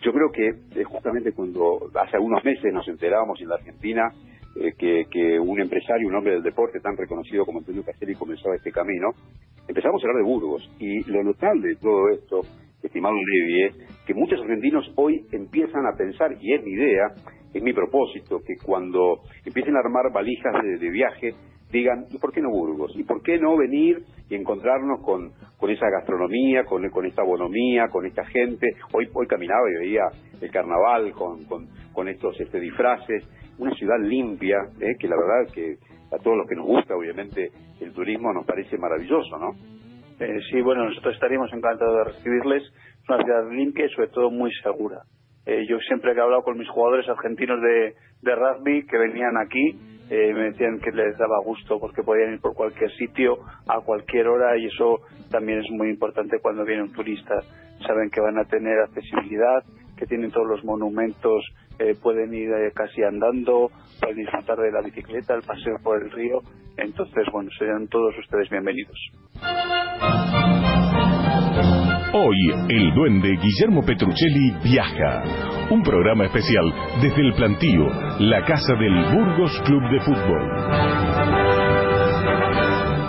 Yo 0.01 0.13
creo 0.13 0.33
que 0.33 0.81
eh, 0.81 0.85
justamente 0.85 1.33
cuando 1.33 1.91
hace 1.95 2.17
algunos 2.17 2.43
meses 2.43 2.73
nos 2.73 2.89
enterábamos 2.89 3.41
en 3.41 3.49
la 3.49 3.57
Argentina 3.57 4.11
eh, 4.55 4.75
que, 5.09 5.41
un 5.41 5.61
empresario, 5.61 6.09
un 6.09 6.15
hombre 6.15 6.35
del 6.35 6.43
deporte 6.43 6.79
tan 6.81 6.97
reconocido 6.97 7.47
como 7.47 7.61
Antonio 7.61 7.83
Castelli 7.83 8.15
comenzaba 8.15 8.55
este 8.55 8.71
camino, 8.71 9.09
empezamos 9.67 10.03
a 10.03 10.07
hablar 10.07 10.23
de 10.23 10.31
Burgos. 10.31 10.71
Y 10.79 11.11
lo 11.11 11.23
notable 11.23 11.69
de 11.69 11.77
todo 11.77 12.11
esto, 12.11 12.41
estimado 12.83 13.15
Levi, 13.15 13.63
es 13.65 14.05
que 14.07 14.13
muchos 14.15 14.41
argentinos 14.41 14.93
hoy 14.97 15.25
empiezan 15.33 15.87
a 15.87 15.97
pensar, 15.97 16.37
y 16.39 16.53
es 16.53 16.63
mi 16.65 16.73
idea, 16.73 17.15
es 17.55 17.63
mi 17.63 17.73
propósito, 17.73 18.41
que 18.47 18.55
cuando 18.63 19.21
empiecen 19.45 19.75
a 19.77 19.81
armar 19.81 20.13
valijas 20.13 20.53
de, 20.63 20.91
viaje, 20.91 21.35
digan, 21.71 22.05
¿y 22.11 22.19
por 22.19 22.33
qué 22.33 22.43
no 22.43 22.51
Burgos? 22.51 22.93
¿Y 22.95 23.05
por 23.05 23.23
qué 23.23 23.39
no 23.39 23.57
venir 23.57 24.03
y 24.29 24.35
encontrarnos 24.35 25.01
con, 25.03 25.33
con 25.59 25.71
esa 25.71 25.89
gastronomía, 25.89 26.65
con, 26.65 26.87
con 26.91 27.07
esta 27.07 27.23
bonomía, 27.23 27.89
con 27.89 28.05
esta 28.05 28.27
gente? 28.27 28.67
Hoy, 28.93 29.09
hoy 29.15 29.27
caminaba 29.27 29.63
y 29.71 29.87
veía 29.87 30.03
el 30.43 30.51
carnaval 30.51 31.13
con, 31.13 31.45
con, 31.45 31.69
con 31.95 32.09
estos 32.09 32.39
este, 32.39 32.61
disfraces 32.61 33.25
una 33.63 33.75
ciudad 33.75 33.99
limpia, 34.01 34.59
¿eh? 34.81 34.95
que 34.99 35.09
la 35.09 35.17
verdad 35.17 35.53
que 35.53 35.77
a 36.13 36.19
todos 36.19 36.37
los 36.37 36.47
que 36.49 36.57
nos 36.57 36.67
gusta, 36.67 36.95
obviamente, 36.95 37.51
el 37.81 37.93
turismo 37.93 38.33
nos 38.33 38.45
parece 38.45 38.77
maravilloso, 38.77 39.39
¿no? 39.39 39.53
Eh, 40.21 40.39
sí, 40.51 40.61
bueno, 40.61 40.85
nosotros 40.85 41.15
estaríamos 41.15 41.53
encantados 41.53 41.97
de 41.97 42.13
recibirles. 42.13 42.63
Es 42.63 43.09
una 43.09 43.23
ciudad 43.25 43.51
limpia 43.51 43.87
y 43.87 43.89
sobre 43.91 44.09
todo 44.09 44.31
muy 44.31 44.53
segura. 44.63 45.03
Eh, 45.47 45.65
yo 45.69 45.79
siempre 45.81 46.13
que 46.13 46.21
he 46.21 46.23
hablado 46.23 46.43
con 46.43 46.59
mis 46.59 46.69
jugadores 46.69 47.09
argentinos 47.09 47.61
de, 47.61 47.95
de 48.23 48.35
rugby 48.37 48.87
que 48.87 48.99
venían 48.99 49.37
aquí, 49.37 49.77
eh, 50.11 50.33
me 50.35 50.51
decían 50.51 50.79
que 50.79 50.93
les 50.93 51.17
daba 51.19 51.41
gusto 51.43 51.81
porque 51.81 52.03
podían 52.03 52.35
ir 52.35 52.41
por 52.41 52.55
cualquier 52.55 52.91
sitio 52.93 53.39
a 53.67 53.81
cualquier 53.81 54.29
hora 54.29 54.57
y 54.59 54.67
eso 54.67 55.01
también 55.31 55.61
es 55.61 55.71
muy 55.71 55.89
importante 55.89 56.39
cuando 56.41 56.65
viene 56.65 56.83
un 56.83 56.93
turista. 56.93 57.41
Saben 57.87 58.11
que 58.11 58.21
van 58.21 58.39
a 58.39 58.45
tener 58.45 58.79
accesibilidad, 58.79 59.65
que 60.03 60.07
tienen 60.09 60.33
todos 60.33 60.49
los 60.49 60.65
monumentos 60.65 61.45
eh, 61.79 61.95
pueden 62.03 62.35
ir 62.35 62.51
eh, 62.51 62.73
casi 62.75 63.05
andando, 63.05 63.71
pueden 64.01 64.17
disfrutar 64.17 64.59
de 64.59 64.73
la 64.73 64.83
bicicleta, 64.83 65.33
el 65.35 65.43
paseo 65.43 65.77
por 65.81 66.03
el 66.03 66.11
río. 66.11 66.41
Entonces, 66.77 67.25
bueno, 67.33 67.49
sean 67.57 67.87
todos 67.87 68.13
ustedes 68.19 68.51
bienvenidos. 68.51 68.99
Hoy 72.15 72.37
el 72.69 72.93
duende 72.95 73.37
Guillermo 73.41 73.83
Petruccelli 73.87 74.51
viaja. 74.65 75.23
Un 75.71 75.85
programa 75.85 76.25
especial 76.25 76.65
desde 77.01 77.21
el 77.21 77.33
plantío, 77.35 77.87
la 78.19 78.45
casa 78.45 78.75
del 78.75 79.05
Burgos 79.15 79.63
Club 79.65 79.83
de 79.89 80.01
Fútbol. 80.01 81.03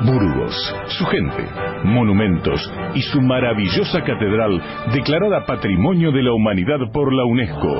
Burgos, 0.06 0.76
su 0.90 1.06
gente, 1.06 1.44
monumentos 1.84 2.60
y 2.96 3.02
su 3.02 3.22
maravillosa 3.22 4.02
catedral 4.02 4.62
declarada 4.94 5.46
Patrimonio 5.46 6.12
de 6.12 6.24
la 6.24 6.34
Humanidad 6.34 6.80
por 6.92 7.14
la 7.14 7.26
UNESCO. 7.26 7.74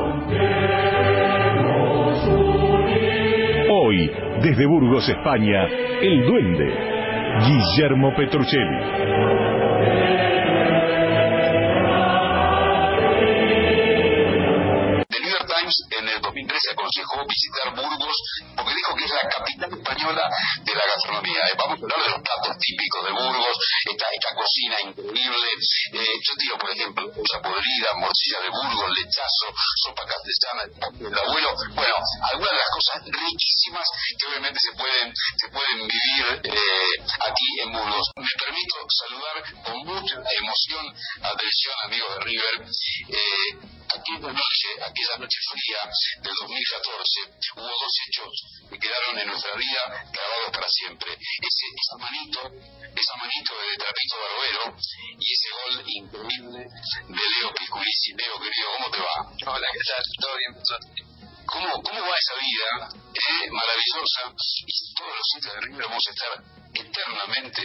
Hoy, 3.70 4.12
desde 4.42 4.66
Burgos, 4.66 5.08
España, 5.10 5.66
el 6.02 6.26
duende, 6.26 6.74
Guillermo 7.48 8.14
Petruccelli. 8.16 10.13
Del 45.94 46.34
2014, 46.34 47.54
hubo 47.56 47.70
dos 47.70 47.94
hechos 48.08 48.34
que 48.68 48.80
quedaron 48.80 49.20
en 49.20 49.28
nuestra 49.28 49.54
vida 49.54 50.10
grabados 50.10 50.50
para 50.52 50.68
siempre. 50.68 51.14
Ese, 51.14 51.66
esa 51.70 51.98
manito, 52.02 52.40
esa 52.98 53.16
manito 53.22 53.54
de 53.54 53.78
Trapito 53.78 54.16
Barbero 54.18 54.78
y 55.20 55.26
ese 55.34 55.50
gol 55.54 55.84
increíble 55.86 56.66
de 56.66 57.24
Leo 57.30 57.54
Piculici. 57.54 58.14
Leo, 58.18 58.40
querido, 58.42 58.68
¿cómo 58.78 58.90
te 58.90 59.00
va? 59.02 59.54
Hola, 59.54 59.68
¿qué 59.70 59.84
tal? 59.86 60.04
¿Todo 60.20 60.38
bien? 60.38 60.54
¿Cómo, 61.46 61.70
¿Cómo 61.84 62.02
va 62.02 62.16
esa 62.18 62.36
vida? 62.42 62.70
Eh, 63.14 63.52
maravillosa. 63.52 64.34
Y 64.66 64.94
todos 64.98 65.14
los 65.14 65.28
hinchas 65.36 65.54
de 65.54 65.62
River 65.62 65.86
vamos 65.86 66.04
a 66.08 66.10
estar 66.10 66.54
eternamente 66.94 67.62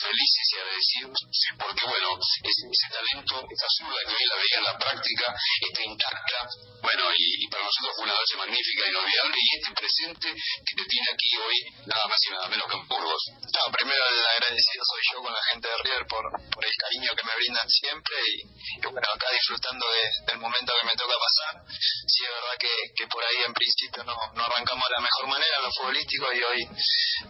felices 0.00 0.44
y 0.48 0.56
agradecidos 0.56 1.18
porque 1.58 1.84
bueno, 1.84 2.16
ese, 2.16 2.64
ese 2.64 2.88
talento, 2.88 3.44
esa 3.44 3.68
zurda 3.76 4.00
que 4.08 4.14
hoy 4.16 4.26
la 4.28 4.36
veía 4.36 4.56
en 4.58 4.64
la 4.64 4.78
práctica, 4.78 5.26
está 5.60 5.82
intacta, 5.84 6.48
bueno, 6.80 7.04
y, 7.16 7.46
para 7.48 7.64
nosotros 7.64 7.92
fue 7.96 8.04
una 8.04 8.16
noche 8.16 8.36
magnífica, 8.36 8.88
inolvidable, 8.88 9.36
y 9.36 9.48
este 9.56 9.70
presente 9.76 10.28
que 10.32 10.74
te 10.74 10.84
tiene 10.88 11.08
aquí 11.12 11.30
hoy, 11.36 11.56
nada 11.84 12.06
más 12.08 12.18
y 12.24 12.30
nada 12.32 12.48
menos 12.48 12.66
que 12.68 12.76
en 12.76 12.88
Burgos. 12.88 13.22
No, 13.36 13.72
primero 13.72 14.00
el 14.08 14.24
agradecido 14.24 14.82
soy 14.88 15.02
yo 15.12 15.18
con 15.20 15.32
la 15.32 15.42
gente 15.52 15.68
de 15.68 15.76
River 15.76 16.06
por, 16.08 16.24
por 16.48 16.64
el 16.64 16.76
cariño 16.80 17.10
que 17.12 17.24
me 17.24 17.36
brindan 17.36 17.68
siempre 17.68 18.16
y, 18.32 18.80
bueno, 18.80 19.08
acá 19.12 19.28
disfrutando 19.32 19.84
del 20.26 20.38
momento 20.38 20.72
que 20.80 20.86
me 20.86 20.96
toca 20.96 21.14
pasar. 21.20 21.54
Sí, 21.68 22.24
es 22.24 22.32
verdad 22.32 22.56
que, 22.58 22.72
que 22.96 23.06
por 23.08 23.22
ahí 23.24 23.44
en 23.44 23.52
principio 23.52 24.04
no, 24.04 24.16
no 24.32 24.42
arrancamos 24.42 24.84
de 24.88 24.94
la 24.96 25.04
mejor 25.04 25.26
manera 25.28 25.56
en 25.56 25.62
lo 25.62 25.72
futbolístico 25.72 26.32
y 26.32 26.42
hoy, 26.42 26.60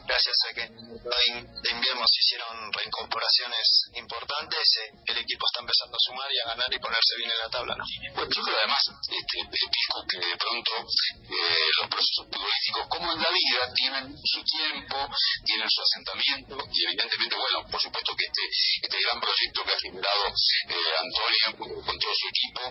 gracias 0.06 0.36
a 0.46 0.54
que 0.54 0.64
de 1.40 1.70
invierno 1.70 2.04
hicieron 2.20 2.72
reincorporaciones 2.72 3.66
importantes, 3.94 4.64
eh, 4.80 4.92
el 5.06 5.18
equipo 5.18 5.46
está 5.46 5.60
empezando 5.60 5.96
a 5.96 6.04
sumar 6.06 6.28
y 6.30 6.38
a 6.38 6.48
ganar 6.52 6.68
y 6.70 6.78
ponerse 6.78 7.16
bien 7.16 7.30
en 7.30 7.38
la 7.38 7.50
tabla. 7.50 7.74
¿no? 7.76 7.84
Bueno, 8.14 8.30
yo 8.30 8.42
creo 8.42 8.58
además, 8.58 8.82
este, 8.88 9.26
que 9.30 10.18
de 10.18 10.36
pronto 10.36 10.72
eh, 10.78 11.68
los 11.80 11.88
procesos 11.88 12.26
futbolísticos, 12.30 12.84
como 12.88 13.12
en 13.12 13.20
la 13.20 13.30
vida, 13.30 13.62
tienen 13.74 14.04
su 14.24 14.40
tiempo, 14.44 14.96
tienen 15.44 15.68
su 15.68 15.80
asentamiento 15.82 16.54
y 16.70 16.78
evidentemente, 16.86 17.36
bueno, 17.36 17.58
por 17.70 17.80
supuesto 17.80 18.12
que 18.14 18.24
este, 18.24 18.44
este 18.86 18.98
gran 19.00 19.20
proyecto 19.20 19.64
que 19.64 19.72
ha 19.72 19.80
generado 19.80 20.24
eh, 20.28 20.92
Antonio 21.00 21.84
con 21.84 21.98
todo 21.98 22.14
su 22.14 22.26
equipo 22.28 22.62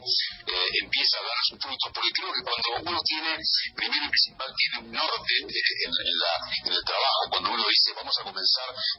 empieza 0.81 1.17
a 1.19 1.23
dar 1.23 1.39
sus 1.43 1.59
frutos, 1.59 1.91
porque 1.93 2.11
creo 2.13 2.31
que 2.33 2.43
cuando 2.43 2.89
uno 2.91 2.99
tiene, 3.03 3.37
primero 3.75 4.05
y 4.05 4.09
principal, 4.09 4.49
tiene 4.55 4.75
un 4.85 4.91
norte 4.91 5.33
en, 5.39 5.91
la, 6.19 6.33
en 6.39 6.47
el 6.48 6.48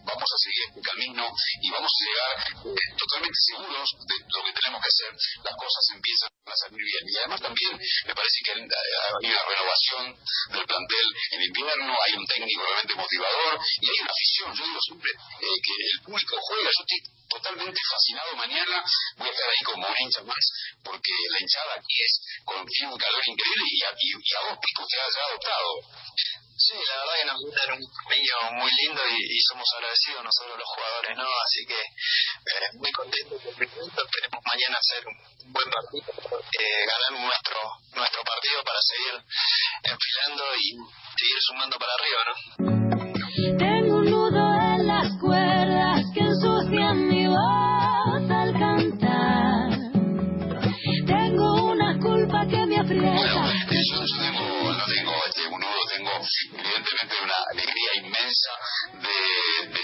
vamos 0.05 0.29
a 0.31 0.39
seguir 0.39 0.63
este 0.69 0.81
camino 0.81 1.25
y 1.61 1.71
vamos 1.71 1.91
a 1.91 2.05
llegar 2.05 2.33
eh, 2.71 2.87
totalmente 2.97 3.39
seguros 3.41 3.89
de 4.07 4.15
lo 4.21 4.41
que 4.45 4.53
tenemos 4.53 4.81
que 4.83 4.91
hacer, 4.91 5.11
las 5.45 5.57
cosas 5.57 5.85
empiezan 5.95 6.31
a 6.47 6.57
salir 6.57 6.83
bien. 6.83 7.05
Y 7.07 7.17
además 7.19 7.41
también 7.41 7.73
me 7.75 8.15
parece 8.15 8.39
que 8.45 8.51
hay 8.53 8.63
una 8.63 9.45
renovación 9.45 10.05
del 10.53 10.67
plantel 10.67 11.07
en 11.33 11.43
invierno, 11.43 11.93
hay 12.07 12.13
un 12.15 12.27
técnico 12.27 12.63
realmente 12.63 12.95
motivador 12.95 13.53
y 13.81 13.87
hay 13.91 13.99
una 14.01 14.13
afición. 14.13 14.49
Yo 14.55 14.65
digo 14.65 14.81
siempre 14.81 15.11
eh, 15.11 15.59
que 15.63 15.75
el 15.79 16.01
público 16.05 16.37
juega, 16.41 16.71
yo 16.71 16.83
estoy 16.85 17.20
totalmente 17.31 17.81
fascinado 17.89 18.37
mañana, 18.37 18.85
voy 19.17 19.29
a 19.29 19.31
estar 19.31 19.49
ahí 19.49 19.63
como 19.65 19.87
un 19.87 19.95
hincha 20.01 20.23
más, 20.23 20.45
porque 20.83 21.13
la 21.31 21.39
hinchada 21.41 21.75
aquí 21.79 21.97
es 22.03 22.21
con 22.45 22.59
un 22.59 22.99
calor 22.99 23.23
increíble 23.25 23.65
y 23.71 23.83
a, 23.85 23.91
y, 23.97 24.09
y 24.19 24.33
a 24.35 24.41
vos, 24.51 24.59
Pico, 24.59 24.85
que 24.91 25.01
has 25.01 25.17
adoptado. 25.17 25.71
Sí, 26.61 26.77
la 26.77 26.97
verdad 27.01 27.15
que 27.17 27.25
nos 27.25 27.41
gusta 27.41 27.73
un 27.73 27.81
cariño 28.05 28.37
muy 28.61 28.71
lindo 28.85 29.01
y, 29.09 29.41
somos 29.49 29.65
agradecidos 29.77 30.23
nosotros 30.23 30.59
los 30.59 30.69
jugadores, 30.69 31.17
¿no? 31.17 31.25
Así 31.25 31.65
que 31.65 31.81
eh, 31.81 32.69
muy 32.75 32.93
contentos, 32.93 33.41
esperemos 33.41 34.41
mañana 34.45 34.77
hacer 34.77 35.07
un 35.09 35.53
buen 35.53 35.71
partido, 35.71 36.05
eh, 36.61 36.85
ganar 36.85 37.25
nuestro 37.25 37.61
nuestro 37.95 38.23
partido 38.25 38.63
para 38.63 38.79
seguir 38.83 39.25
enfilando 39.85 40.45
y 40.57 40.69
seguir 41.17 41.41
sumando 41.41 41.79
para 41.79 41.95
arriba, 41.95 42.21
¿no? 42.29 43.70
Aprieta. 53.95 55.11
evidentemente 56.53 57.15
una 57.23 57.35
alegría 57.51 57.91
inmensa 57.97 58.51
de, 59.03 59.80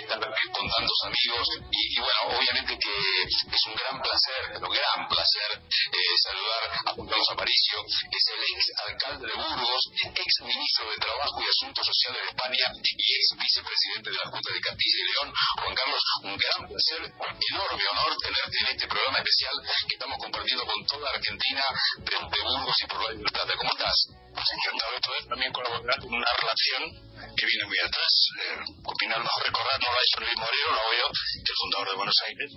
con 0.66 0.82
tantos 0.82 1.00
amigos 1.06 1.46
y, 1.70 2.00
bueno, 2.00 2.20
obviamente 2.35 2.78
que 2.78 2.94
es 3.23 3.62
un 3.66 3.75
gran 3.75 4.02
placer, 4.02 4.42
un 4.58 4.75
gran 4.75 5.00
placer 5.06 5.50
eh, 5.62 6.14
saludar 6.26 6.62
a 6.87 6.90
Juan 6.90 7.06
Carlos 7.06 7.30
Aparicio, 7.30 7.76
que 8.11 8.18
es 8.18 8.26
el 8.35 8.40
ex 8.42 8.61
alcalde 8.82 9.26
de 9.26 9.35
Burgos, 9.35 9.82
ex 10.02 10.30
ministro 10.42 10.90
de 10.90 10.96
Trabajo 10.99 11.38
y 11.38 11.46
Asuntos 11.46 11.87
Sociales 11.87 12.20
de 12.23 12.30
España 12.35 12.66
y 12.82 13.06
ex 13.14 13.25
vicepresidente 13.38 14.11
de 14.11 14.16
la 14.16 14.30
Junta 14.30 14.49
de 14.52 14.61
Castilla 14.61 14.99
y 14.99 15.06
León. 15.06 15.28
Juan 15.62 15.75
Carlos, 15.75 16.02
un 16.23 16.37
gran 16.37 16.61
placer, 16.66 17.00
enorme 17.06 17.85
honor 17.87 18.11
tenerte 18.18 18.56
en 18.58 18.68
este 18.75 18.87
programa 18.88 19.18
especial 19.18 19.54
que 19.87 19.94
estamos 19.94 20.18
compartiendo 20.18 20.64
con 20.66 20.78
toda 20.87 21.11
Argentina 21.11 21.64
de, 21.99 22.16
Burgos 22.42 22.76
y 22.82 22.87
por 22.87 23.02
la 23.06 23.11
libertad. 23.14 23.46
¿Cómo 23.56 23.70
estás? 23.70 23.99
Encantado 24.37 24.92
de 24.92 25.00
poder 25.00 25.25
también 25.26 25.52
colaborar 25.52 25.99
con 26.00 26.12
una 26.12 26.30
relación 26.37 27.15
que 27.37 27.46
viene 27.46 27.64
muy 27.66 27.78
atrás. 27.78 28.12
Eh, 28.37 28.61
opinar 28.85 29.20
mejor 29.20 29.42
recordar 29.44 29.76
no 29.80 29.88
lo 29.92 29.99
ha 29.99 30.04
hecho 30.04 30.20
Luis 30.20 30.37
Moreno, 30.37 30.68
lo 30.76 30.90
veo, 30.90 31.08
que 31.44 31.52
el 31.52 31.61
fundador 31.61 31.88
de 31.90 31.96
Buenos 31.96 32.18
Aires, 32.26 32.50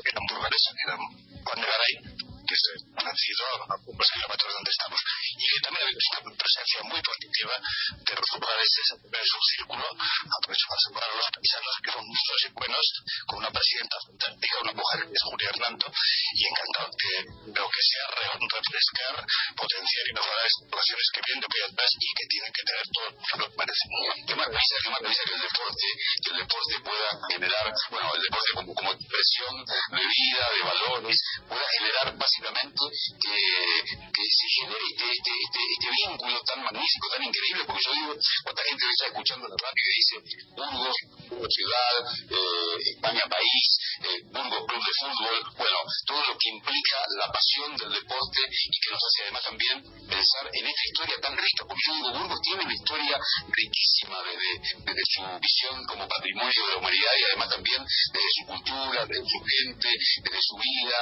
eran 0.00 0.24
burgueses, 0.28 0.74
eran 0.86 1.00
Juan 1.44 1.58
de 1.60 1.66
Garay, 1.66 1.94
que 2.50 2.58
es 2.58 2.82
nacido 2.98 3.44
a 3.62 3.78
pocos 3.78 4.08
kilómetros 4.10 4.50
donde 4.50 4.70
estamos, 4.74 4.98
y 5.38 5.44
que 5.46 5.60
también 5.62 5.86
ha 5.86 6.26
una 6.26 6.34
presencia 6.34 6.78
muy 6.82 6.98
positiva 6.98 7.54
de 7.94 8.14
los 8.18 8.28
burgueses 8.34 8.86
en 8.90 9.26
su 9.30 9.40
círculo, 9.54 9.86
aprovecho 9.86 10.66
para 10.90 11.14
los 11.14 11.30
paisanos 11.30 11.74
que 11.78 11.90
son 11.94 12.04
justos 12.10 12.38
y 12.42 12.48
buenos, 12.58 12.86
con 13.30 13.38
una 13.38 13.50
presidenta 13.54 13.96
fantástica, 14.02 14.54
una 14.66 14.74
mujer 14.74 14.98
que 15.06 15.14
es 15.14 15.22
Julia 15.30 15.50
Hernando, 15.54 15.86
y 15.86 16.40
encantado 16.42 16.90
que 16.90 17.12
veo 17.54 17.68
que 17.70 17.82
sea 17.86 18.04
refrescar, 18.18 19.14
potenciar 19.54 20.04
y 20.10 20.12
mejorar 20.18 20.42
estas 20.42 20.66
situaciones 20.66 21.06
que 21.14 21.20
vienen 21.22 21.40
de 21.40 21.50
muy 21.54 21.62
atrás 21.70 21.90
y 22.02 22.08
que 22.18 22.26
tienen 22.34 22.50
que 22.50 22.64
tener 22.66 22.84
todo 22.90 23.06
lo 23.14 23.46
que 23.46 23.56
merecen. 23.62 23.88
Qué 24.26 24.34
maravilla, 24.34 24.76
qué 24.82 24.90
maravilla 24.90 25.22
que 25.22 25.34
el 25.38 25.44
deporte, 25.46 25.86
que 26.18 26.30
el 26.34 26.38
deporte 26.42 26.74
pueda 26.82 27.08
generar, 27.30 27.66
bueno, 27.94 28.06
el 28.10 28.22
deporte 28.26 28.50
como, 28.58 28.74
como 28.74 28.90
expresión 28.90 29.54
de 29.62 30.02
vida, 30.02 30.44
de 30.50 30.62
valores, 30.66 31.16
pueda 31.46 31.66
generar 31.78 32.06
básicamente 32.18 32.39
que, 32.40 34.24
se 34.24 34.46
genere 34.56 34.84
este, 34.90 35.04
este, 35.12 35.32
este, 35.44 35.60
este, 35.76 35.88
vínculo 35.90 36.40
tan 36.42 36.64
magnífico, 36.64 37.08
tan 37.12 37.22
increíble, 37.24 37.64
porque 37.66 37.82
yo 37.84 37.92
digo, 37.92 38.12
cuánta 38.44 38.62
gente 38.64 38.84
está 38.88 39.06
escuchando 39.06 39.48
la 39.48 39.56
radio 39.60 39.76
que 39.76 39.96
dice 40.00 40.16
Burgos, 40.56 40.96
Burgos 41.28 41.52
ciudad, 41.52 41.94
eh, 42.30 42.76
España 42.96 43.24
país, 43.28 43.66
eh, 44.00 44.20
Burgos 44.32 44.64
club 44.66 44.80
de 44.80 44.94
fútbol, 45.00 45.36
bueno, 45.58 45.78
todo 46.06 46.22
lo 46.24 46.34
que 46.38 46.48
implica 46.48 46.96
la 47.20 47.28
pasión 47.28 47.76
del 47.76 47.92
deporte 47.92 48.40
y 48.48 48.76
que 48.80 48.90
nos 48.90 49.02
hace 49.04 49.22
además 49.24 49.44
también 49.44 49.76
pensar 50.08 50.44
en 50.52 50.64
esta 50.64 50.84
historia 50.88 51.16
tan 51.20 51.36
rica, 51.36 51.62
porque 51.68 51.84
yo 51.86 51.94
digo, 51.94 52.10
Burgos 52.16 52.40
tiene 52.40 52.64
una 52.64 52.74
historia 52.74 53.16
riquísima 53.52 54.16
desde, 54.24 54.50
desde 54.80 55.04
su 55.04 55.22
visión 55.40 55.76
como 55.84 56.08
patrimonio 56.08 56.60
de 56.66 56.72
la 56.72 56.78
humanidad 56.78 57.12
y 57.18 57.24
además 57.24 57.48
también 57.50 57.80
desde 57.84 58.30
su 58.32 58.42
cultura, 58.46 58.98
desde 59.06 59.28
su 59.28 59.40
gente, 59.44 59.88
desde 60.24 60.40
su 60.40 60.56
vida, 60.56 60.98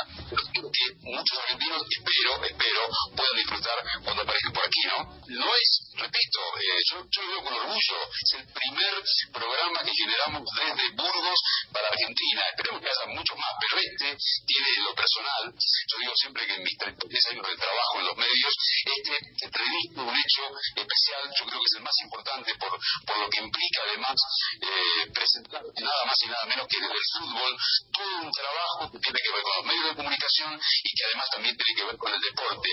que 0.72 0.86
muchos 1.02 1.27
argentinos, 1.36 1.82
espero, 1.82 2.44
espero, 2.44 2.80
puedan 3.16 3.36
disfrutar 3.36 3.78
cuando 4.04 4.22
aparezcan 4.22 4.52
por 4.52 4.64
aquí, 4.64 4.82
¿no? 4.88 4.98
No 5.28 5.48
es, 5.54 5.68
repito, 5.94 6.40
eh, 6.56 6.80
yo, 6.90 6.96
yo 7.10 7.22
lo 7.22 7.28
veo 7.28 7.44
con 7.44 7.54
orgullo, 7.54 7.96
es 8.08 8.32
el 8.38 8.46
primer 8.52 8.94
programa 9.32 9.84
que 9.84 9.92
generamos 9.92 10.42
desde 10.56 10.90
Burgos 10.96 11.38
para 11.72 11.88
Argentina, 11.88 12.42
esperemos 12.54 12.80
que 12.80 12.88
haya 12.88 13.06
muchos 13.12 13.36
más, 13.36 13.52
pero 13.60 13.82
este 13.82 14.16
tiene 14.46 14.68
lo 14.84 14.94
personal, 14.94 15.42
yo 15.52 15.98
digo 15.98 16.12
siempre 16.16 16.46
que 16.46 16.54
en 16.54 16.62
mis 16.62 16.76
33 16.78 17.26
años 17.32 17.46
de 17.48 17.56
trabajo 17.56 17.94
en 17.98 18.06
los 18.06 18.16
medios, 18.16 18.52
este 18.84 19.44
entrevista 19.44 20.02
un 20.02 20.16
hecho 20.16 20.44
especial, 20.76 21.22
yo 21.36 21.44
creo 21.44 21.60
que 21.60 21.68
es 21.68 21.76
el 21.76 21.82
más 21.82 21.98
importante 22.04 22.54
por, 22.56 22.72
por 23.04 23.18
lo 23.18 23.28
que 23.28 23.40
implica 23.40 23.80
además 23.88 24.16
eh, 24.60 25.10
presentar 25.12 25.62
nada 25.62 26.02
más 26.04 26.16
y 26.22 26.26
nada 26.28 26.44
menos 26.46 26.66
que 26.68 26.80
desde 26.80 26.94
el 26.94 27.08
fútbol. 27.18 27.52
Todo 27.92 28.16
un 28.22 28.32
trabajo 28.32 28.90
que 28.92 28.98
tiene 28.98 29.18
que 29.22 29.32
ver 29.32 29.42
con 29.42 29.56
los 29.56 29.66
medios 29.66 29.86
de 29.88 29.96
comunicación 29.96 30.52
y 30.58 30.90
que 30.94 31.04
además 31.04 31.17
también 31.26 31.56
tiene 31.56 31.74
que 31.74 31.86
ver 31.86 31.96
con 31.96 32.12
el 32.14 32.20
deporte. 32.20 32.68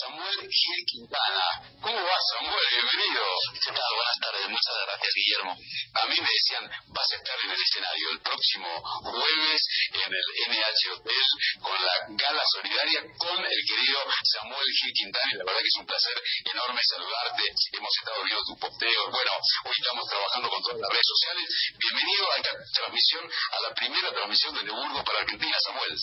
Samuel 0.00 0.38
Gil 0.48 0.84
Quintana, 0.86 1.44
¿cómo 1.80 2.00
va 2.00 2.18
Samuel? 2.32 2.66
Bienvenido. 2.70 3.24
¿Qué 3.52 3.72
tal? 3.72 3.92
Buenas 3.94 4.18
tardes, 4.20 4.48
muchas 4.48 4.74
gracias 4.86 5.12
Guillermo. 5.14 5.52
A 5.52 6.06
mí 6.06 6.16
me 6.16 6.30
decían, 6.32 6.64
vas 6.88 7.08
a 7.12 7.16
estar 7.16 7.36
en 7.44 7.50
el 7.50 7.60
escenario 7.60 8.10
el 8.10 8.20
próximo 8.20 8.68
jueves 9.04 9.60
en 9.92 10.10
el 10.14 10.26
NH 10.48 10.82
Hotel 10.96 11.26
con 11.60 11.76
la 11.84 11.96
gala 12.08 12.42
solidaria 12.56 13.00
con 13.18 13.38
el 13.44 13.60
querido 13.68 13.98
Samuel 14.24 14.68
Gil 14.80 14.92
Quintana 14.94 15.30
y 15.32 15.36
la 15.36 15.44
verdad 15.44 15.60
que 15.60 15.68
es 15.68 15.80
un 15.80 15.86
placer 15.86 16.16
enorme 16.52 16.80
saludarte. 16.82 17.44
Hemos 17.72 17.92
estado 18.00 18.24
viendo 18.24 18.44
tus 18.44 18.58
posteos. 18.58 19.06
Bueno, 19.10 19.32
hoy 19.64 19.76
estamos 19.76 20.04
trabajando 20.08 20.48
con 20.48 20.62
todas 20.62 20.80
las 20.80 20.90
redes 20.90 21.08
sociales. 21.10 21.46
Bienvenido 21.76 22.24
a 22.32 22.36
esta 22.36 22.52
transmisión, 22.74 23.24
a 23.28 23.60
la 23.60 23.74
primera 23.74 24.08
transmisión 24.10 24.54
de 24.54 24.70
Burgos 24.70 25.04
para 25.04 25.18
Argentina, 25.20 25.56
Samuel. 25.60 25.94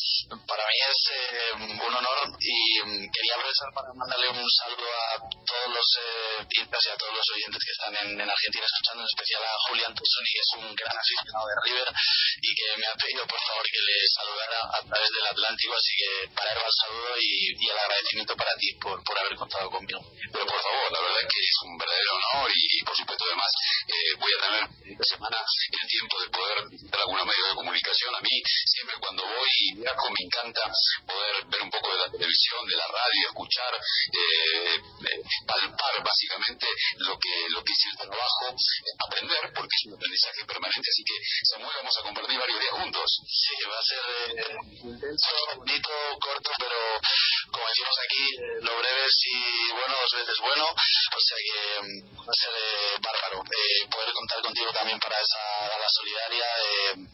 Para 0.45 0.63
mí 0.67 0.77
es 0.91 0.99
eh, 1.11 1.86
un 1.87 1.95
honor 1.95 2.19
y 2.39 2.57
mm, 2.83 3.07
quería 3.11 3.33
aprovechar 3.35 3.69
para 3.73 3.93
mandarle 3.95 4.27
un 4.29 4.49
saludo 4.49 4.87
a 4.87 5.19
todos 5.47 5.67
los 5.71 5.87
eh, 6.03 6.45
hinchas 6.59 6.83
y 6.85 6.89
a 6.89 6.97
todos 6.97 7.13
los 7.15 7.27
oyentes 7.31 7.61
que 7.63 7.71
están 7.71 7.93
en, 7.95 8.09
en 8.19 8.29
Argentina 8.29 8.65
escuchando, 8.65 9.01
en 9.03 9.09
especial 9.09 9.41
a 9.43 9.53
Julián 9.67 9.93
Tusoni, 9.95 10.29
que 10.31 10.43
es 10.43 10.51
un 10.59 10.65
gran 10.75 10.95
aficionado 10.97 11.45
de 11.47 11.55
River 11.63 11.89
y 12.43 12.49
que 12.55 12.67
me 12.77 12.87
ha 12.87 12.95
pedido 12.95 13.23
por 13.27 13.39
favor 13.39 13.63
que 13.63 13.81
le 13.81 13.97
saludara 14.07 14.59
a 14.67 14.79
través 14.83 15.09
del 15.11 15.27
Atlántico, 15.27 15.73
así 15.73 15.93
que 15.95 16.09
para 16.35 16.51
él 16.51 16.57
va 16.59 16.67
el 16.67 16.77
saludo 16.83 17.11
y, 17.19 17.29
y 17.55 17.65
el 17.69 17.77
agradecimiento 17.77 18.33
para 18.35 18.53
ti 18.59 18.67
por, 18.81 19.03
por 19.03 19.15
haber 19.19 19.35
contado 19.35 19.69
conmigo. 19.69 20.01
Pero 20.31 20.45
por 20.45 20.59
favor, 20.61 20.87
la 20.91 21.01
verdad 21.01 21.23
que 21.23 21.39
es 21.39 21.57
un 21.63 21.77
verdadero 21.77 22.11
honor 22.15 22.49
y, 22.51 22.83
por 22.83 22.95
supuesto 22.95 23.23
además 23.25 23.51
eh, 23.87 24.11
voy 24.19 24.31
a 24.33 24.41
tener 24.43 24.63
esta 24.91 25.05
semana 25.15 25.37
el 25.37 25.87
tiempo 25.87 26.15
de 26.21 26.29
poder 26.29 26.57
visitar 26.69 26.99
alguna 27.01 27.23
medio 27.23 27.45
de 27.47 27.55
comunicación. 27.55 28.15
A 28.15 28.21
mí 28.21 28.35
siempre 28.65 28.95
cuando 28.99 29.23
voy 29.23 29.49
y 29.59 29.75
viajo 29.75 30.09
me 30.09 30.25
encanta 30.25 30.61
poder 31.05 31.45
ver 31.45 31.61
un 31.61 31.71
poco 31.71 31.76
de 31.85 31.97
la 31.97 32.09
televisión, 32.11 32.65
de 32.65 32.75
la 32.75 32.87
radio, 32.87 33.27
escuchar, 33.27 33.73
eh, 33.75 34.75
eh, 34.75 35.21
palpar 35.45 36.03
básicamente 36.03 36.67
lo 36.97 37.17
que, 37.19 37.35
lo 37.49 37.63
que 37.63 37.73
es 37.73 37.83
el 37.91 37.97
trabajo, 37.97 38.55
aprender, 39.05 39.53
porque 39.53 39.75
es 39.75 39.85
un 39.85 39.93
aprendizaje 39.93 40.45
permanente. 40.45 40.89
Así 40.89 41.03
que 41.03 41.15
Samuel 41.53 41.75
vamos 41.77 41.97
a 41.97 42.03
compartir 42.03 42.39
varios 42.39 42.59
días 42.59 42.73
juntos. 42.73 43.07
Sí, 43.27 43.53
va 43.69 43.77
a 43.77 43.83
ser 43.83 44.05
eh, 44.33 44.57
intenso, 44.83 45.31
bonito, 45.55 45.91
corto, 46.19 46.51
pero 46.57 46.79
como 47.51 47.67
decimos 47.67 47.95
aquí, 48.03 48.25
lo 48.61 48.77
breve 48.77 49.05
sí 49.09 49.37
bueno, 49.73 49.93
dos 50.01 50.13
veces 50.19 50.37
bueno, 50.41 50.65
o 50.65 51.19
sea 51.19 51.37
que 51.37 51.59
mm, 51.81 52.19
va 52.21 52.31
a 52.31 52.41
ser 52.41 52.53
eh, 52.55 52.97
bárbaro 53.01 53.43
poder 53.43 54.13
contar 54.13 54.41
contigo 54.41 54.71
también 54.73 54.99
para 54.99 55.15
esa 55.19 55.69
gala 55.69 55.87
solidaria, 55.89 56.45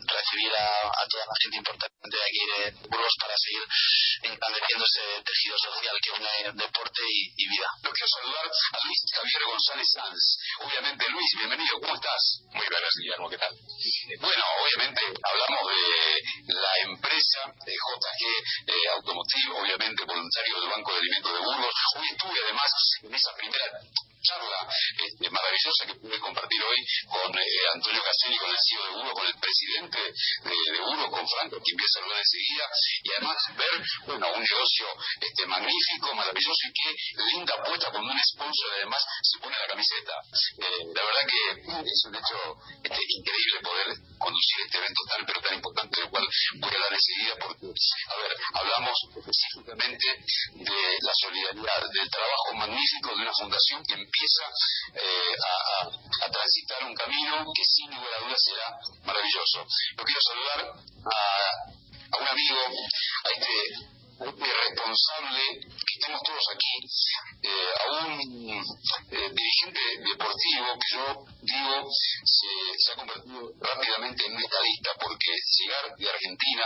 recibir 0.08 0.52
a, 0.56 0.88
a 0.88 1.08
toda 1.08 1.26
la 1.26 1.36
gente 1.42 1.58
importante 1.58 1.93
de 2.04 2.20
aquí 2.20 2.44
de 2.52 2.72
Burgos 2.90 3.16
para 3.20 3.34
seguir 3.38 3.64
engrandeciendo 4.24 4.84
ese 4.84 5.24
tejido 5.24 5.56
social 5.58 5.96
que 6.04 6.12
une 6.12 6.64
deporte 6.64 7.02
y, 7.08 7.32
y 7.32 7.48
vida. 7.48 7.70
Lo 7.84 7.92
quiero 7.92 8.08
saludar 8.08 8.46
a 8.48 8.78
Luis 8.84 9.00
Javier 9.08 9.44
González 9.48 9.88
Sanz. 9.94 10.24
Obviamente, 10.68 11.10
Luis, 11.10 11.32
bienvenido, 11.38 11.80
¿cómo 11.80 11.96
estás? 11.96 12.24
Muy 12.52 12.68
buenas, 12.68 12.92
Guillermo, 13.00 13.30
¿qué 13.30 13.38
tal? 13.38 13.54
Eh, 13.56 14.18
Bueno, 14.20 14.44
obviamente 14.64 15.02
hablamos 15.24 15.64
de 15.72 16.54
la 16.60 16.74
empresa 16.92 17.40
de 17.64 17.72
JG 17.72 18.22
eh, 18.68 18.88
Automotive, 19.00 19.60
obviamente 19.64 20.04
voluntario 20.04 20.60
del 20.60 20.70
Banco 20.70 20.92
de 20.92 21.00
Alimentos 21.00 21.34
de 21.34 21.40
Burgos. 21.40 21.76
Hoy 21.96 22.08
estuve 22.12 22.40
además 22.44 22.72
en 23.04 23.16
esa 23.16 23.32
primera 23.36 23.66
charla 24.24 24.60
este, 25.04 25.30
maravillosa 25.30 25.86
que 25.86 25.96
pude 26.00 26.20
compartir 26.20 26.62
hoy 26.64 26.80
con 27.12 27.32
eh, 27.38 27.44
Antonio 27.76 28.02
Caselli, 28.04 28.38
con 28.38 28.50
el 28.50 28.58
CEO 28.58 28.84
de 28.88 28.92
Burgos, 28.96 29.14
con 29.14 29.28
el 29.28 29.36
presidente 29.36 30.00
de, 30.00 30.56
de 30.72 30.80
Burgos, 30.80 31.10
con 31.12 31.28
Franco, 31.28 31.58
que 31.60 31.72
empieza 31.94 32.00
a 32.00 32.04
hablar 32.04 32.20
enseguida, 32.20 32.66
y 33.04 33.12
además 33.12 33.38
ver 33.58 33.76
bueno, 34.08 34.28
un 34.34 34.42
negocio 34.42 34.88
este, 35.22 35.46
magnífico, 35.46 36.16
maravilloso 36.16 36.62
y 36.68 36.74
qué 36.74 36.90
linda 37.34 37.54
apuesta 37.54 37.92
cuando 37.92 38.12
un 38.12 38.20
sponsor 38.20 38.72
además 38.74 39.04
se 39.22 39.40
pone 39.40 39.58
la 39.58 39.68
camiseta. 39.68 40.14
Eh, 40.58 40.84
la 40.94 41.04
verdad 41.04 41.24
que 41.28 41.42
es 41.86 42.00
un 42.06 42.16
hecho 42.16 42.38
este, 42.84 43.02
increíble 43.10 43.60
poder 43.62 43.88
conducir 44.18 44.58
este 44.66 44.78
evento 44.78 45.02
tan 45.10 45.26
pero 45.26 45.42
tan 45.42 45.54
importante 45.56 46.02
del 46.02 46.10
cual 46.10 46.28
voy 46.60 46.72
a 46.72 46.76
hablar 46.76 46.94
enseguida 46.94 47.34
porque, 47.40 47.66
a 47.68 48.16
ver, 48.18 48.32
hablamos 48.54 48.98
específicamente 49.16 50.08
de 50.54 50.82
la 51.02 51.14
solidaridad, 51.14 51.82
del 51.94 52.10
trabajo 52.10 52.54
magnífico 52.56 53.10
de 53.10 53.22
una 53.22 53.34
fundación 53.34 53.84
que 53.86 53.94
empieza 53.94 54.44
eh, 54.96 55.36
a, 55.38 55.54
a, 55.74 56.26
a 56.26 56.32
transitar 56.32 56.84
un 56.86 56.96
camino 56.96 57.46
que 57.54 57.64
sin 57.66 57.90
lugar 57.92 58.14
a 58.14 58.26
dudas 58.26 58.42
será 58.44 58.68
maravilloso. 59.06 59.66
Yo 59.98 60.04
quiero 60.04 60.22
saludar 60.22 60.74
a 62.14 62.22
un 62.22 62.28
amigo, 62.28 62.62
a 63.24 63.30
este, 63.34 63.54
a 64.22 64.30
este 64.30 64.46
responsable, 64.46 65.44
que 65.60 65.94
estamos 65.98 66.22
todos 66.22 66.46
aquí, 66.54 66.76
eh, 67.44 67.70
a 67.82 67.92
un 68.06 68.12
eh, 69.12 69.30
dirigente 69.34 69.82
deportivo 69.98 70.68
que 70.78 70.96
yo 70.96 71.26
digo 71.42 71.90
se, 71.90 72.52
se 72.78 72.92
ha 72.92 72.96
convertido 72.96 73.52
rápidamente 73.60 74.26
en 74.26 74.34
un 74.34 74.44
estadista 74.44 74.92
porque 75.02 75.32
llegar 75.60 75.96
de 75.98 76.10
Argentina 76.10 76.66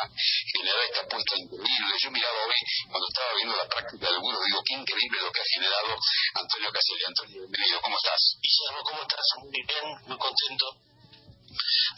generar 0.53 0.79
esta 0.85 1.01
apuesta 1.01 1.33
increíble. 1.37 1.93
Yo 1.97 2.11
miraba 2.11 2.37
hoy 2.45 2.59
cuando 2.91 3.07
estaba 3.07 3.33
viendo 3.35 3.55
la 3.55 3.67
práctica 3.67 4.05
del 4.05 4.19
burro, 4.19 4.39
digo 4.43 4.61
qué 4.67 4.73
increíble 4.75 5.21
lo 5.21 5.31
que 5.31 5.41
ha 5.41 5.53
generado 5.55 5.95
Antonio 6.35 6.69
Caselli. 6.71 7.03
Antonio, 7.07 7.41
bienvenido, 7.47 7.81
¿cómo 7.81 7.95
estás? 7.97 8.21
Guillermo, 8.43 8.83
¿cómo 8.83 9.01
estás? 9.01 9.27
Muy 9.41 9.61
bien, 9.63 9.85
muy 10.07 10.17
contento. 10.17 10.65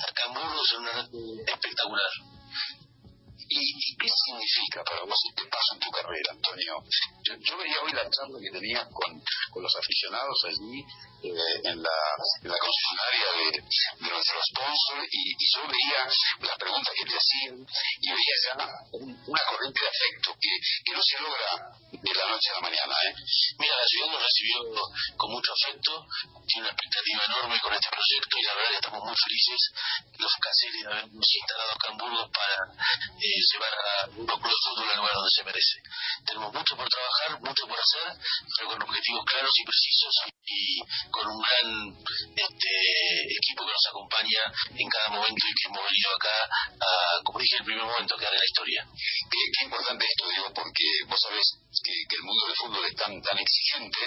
Acá 0.08 0.24
en 0.28 0.34
Burgos 0.34 0.72
es 0.72 0.78
una 0.78 0.94
noche 0.94 1.18
espectacular. 1.48 2.39
¿Y, 3.52 3.96
qué 3.98 4.08
significa 4.08 4.84
para 4.84 5.02
vos 5.04 5.18
este 5.30 5.44
paso 5.50 5.74
en 5.74 5.80
tu 5.80 5.90
carrera, 5.90 6.32
Antonio? 6.32 6.74
Yo, 7.26 7.34
yo 7.42 7.58
veía 7.58 7.82
hoy 7.82 7.92
la 7.94 8.06
charla 8.10 8.38
que 8.40 8.52
tenías 8.60 8.86
con, 8.94 9.10
con 9.52 9.64
los 9.64 9.76
aficionados 9.76 10.38
allí 10.46 10.80
eh, 11.24 11.56
en, 11.66 11.82
la, 11.82 11.98
concesionaria 12.46 13.28
de, 13.36 13.46
de 13.60 14.10
nuestro 14.10 14.40
sponsor 14.54 15.04
y, 15.12 15.34
yo 15.34 15.62
veía 15.68 16.06
las 16.48 16.58
preguntas 16.58 16.94
que 16.96 17.06
te 17.10 17.18
hacían 17.18 17.58
y 18.00 18.08
veía 18.08 18.36
ya 18.46 18.54
un- 18.94 19.18
una 19.28 19.42
corriente 19.50 19.82
de 19.82 19.90
afecto 19.90 20.36
no 21.00 21.06
se 21.06 21.24
logra 21.24 21.80
de 21.92 22.14
la 22.14 22.26
noche 22.28 22.50
a 22.52 22.54
la 22.60 22.68
mañana. 22.68 22.94
¿eh? 23.08 23.14
Mira, 23.58 23.76
la 23.76 23.88
ciudad 23.88 24.12
nos 24.12 24.22
recibió 24.22 24.58
con 25.16 25.32
mucho 25.32 25.52
afecto, 25.56 26.06
tiene 26.46 26.68
una 26.68 26.76
expectativa 26.76 27.24
enorme 27.24 27.60
con 27.60 27.74
este 27.74 27.88
proyecto 27.88 28.34
y 28.36 28.44
la 28.44 28.54
verdad 28.56 28.70
que 28.70 28.82
estamos 28.84 29.04
muy 29.08 29.16
felices 29.16 29.60
los 30.20 30.34
de 30.60 30.88
habernos 30.92 31.30
instalado 31.40 31.70
Burgos 32.00 32.30
para 32.32 32.56
eh, 33.20 33.40
llevar 33.52 33.74
a 33.74 34.08
Burgos 34.08 34.40
Club 34.40 34.52
de 34.52 34.60
Fútbol 34.64 34.90
al 34.92 34.98
lugar 34.98 35.14
donde 35.16 35.36
se 35.36 35.44
merece. 35.44 35.78
Tenemos 36.26 36.54
mucho 36.54 36.76
por 36.76 36.88
trabajar, 36.88 37.30
mucho 37.42 37.64
por 37.68 37.80
hacer, 37.80 38.08
pero 38.56 38.70
con 38.70 38.84
objetivos 38.84 39.24
claros 39.26 39.52
y 39.56 39.64
precisos 39.64 40.14
y 40.48 40.62
con 41.12 41.24
un 41.28 41.40
gran 41.40 41.68
este, 42.36 42.74
equipo 43.36 43.66
que 43.66 43.74
nos 43.76 43.88
acompaña 43.90 44.42
en 44.76 44.88
cada 44.90 45.08
momento 45.10 45.42
y 45.44 45.54
que 45.56 45.66
hemos 45.68 45.84
venido 45.84 46.10
acá 46.16 46.36
a, 46.44 47.24
como 47.24 47.40
dije 47.40 47.56
en 47.56 47.62
el 47.62 47.66
primer 47.66 47.86
momento, 47.86 48.18
quedar 48.18 48.34
en 48.34 48.40
la 48.40 48.50
historia. 48.50 48.82
Qué, 49.30 49.40
qué 49.56 49.62
importante 49.66 50.06
esto, 50.06 50.24
digo, 50.30 50.48
porque 50.54 50.89
vos 51.08 51.20
sabés 51.20 51.48
que, 51.84 51.94
que 52.10 52.16
el 52.16 52.24
mundo 52.24 52.46
del 52.48 52.56
fútbol 52.56 52.86
es 52.86 52.96
tan, 52.96 53.22
tan 53.22 53.38
exigente, 53.38 54.00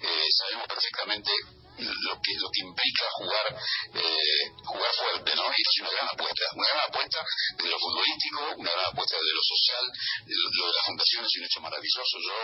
eh, 0.00 0.28
sabemos 0.36 0.66
perfectamente 0.68 1.30
lo 1.78 2.14
que, 2.20 2.32
lo 2.38 2.48
que 2.50 2.60
implica 2.62 3.04
jugar, 3.18 3.46
eh, 3.94 4.42
jugar 4.64 4.92
fuerte, 4.94 5.34
¿no? 5.34 5.44
Y 5.48 5.60
es 5.62 5.80
una 5.80 5.90
gran 5.90 6.08
apuesta, 6.10 6.44
una 6.54 6.68
gran 6.68 6.82
apuesta 6.88 7.18
de 7.56 7.68
lo 7.68 7.78
futbolístico, 7.78 8.40
una 8.56 8.70
gran 8.72 8.86
apuesta 8.86 9.16
de 9.16 9.32
lo 9.34 9.42
social, 9.42 9.84
lo, 10.26 10.66
de 10.66 10.74
la 10.74 10.84
fundación 10.84 11.24
es 11.24 11.34
un 11.38 11.44
hecho 11.44 11.60
maravilloso. 11.60 12.14
Yo, 12.18 12.38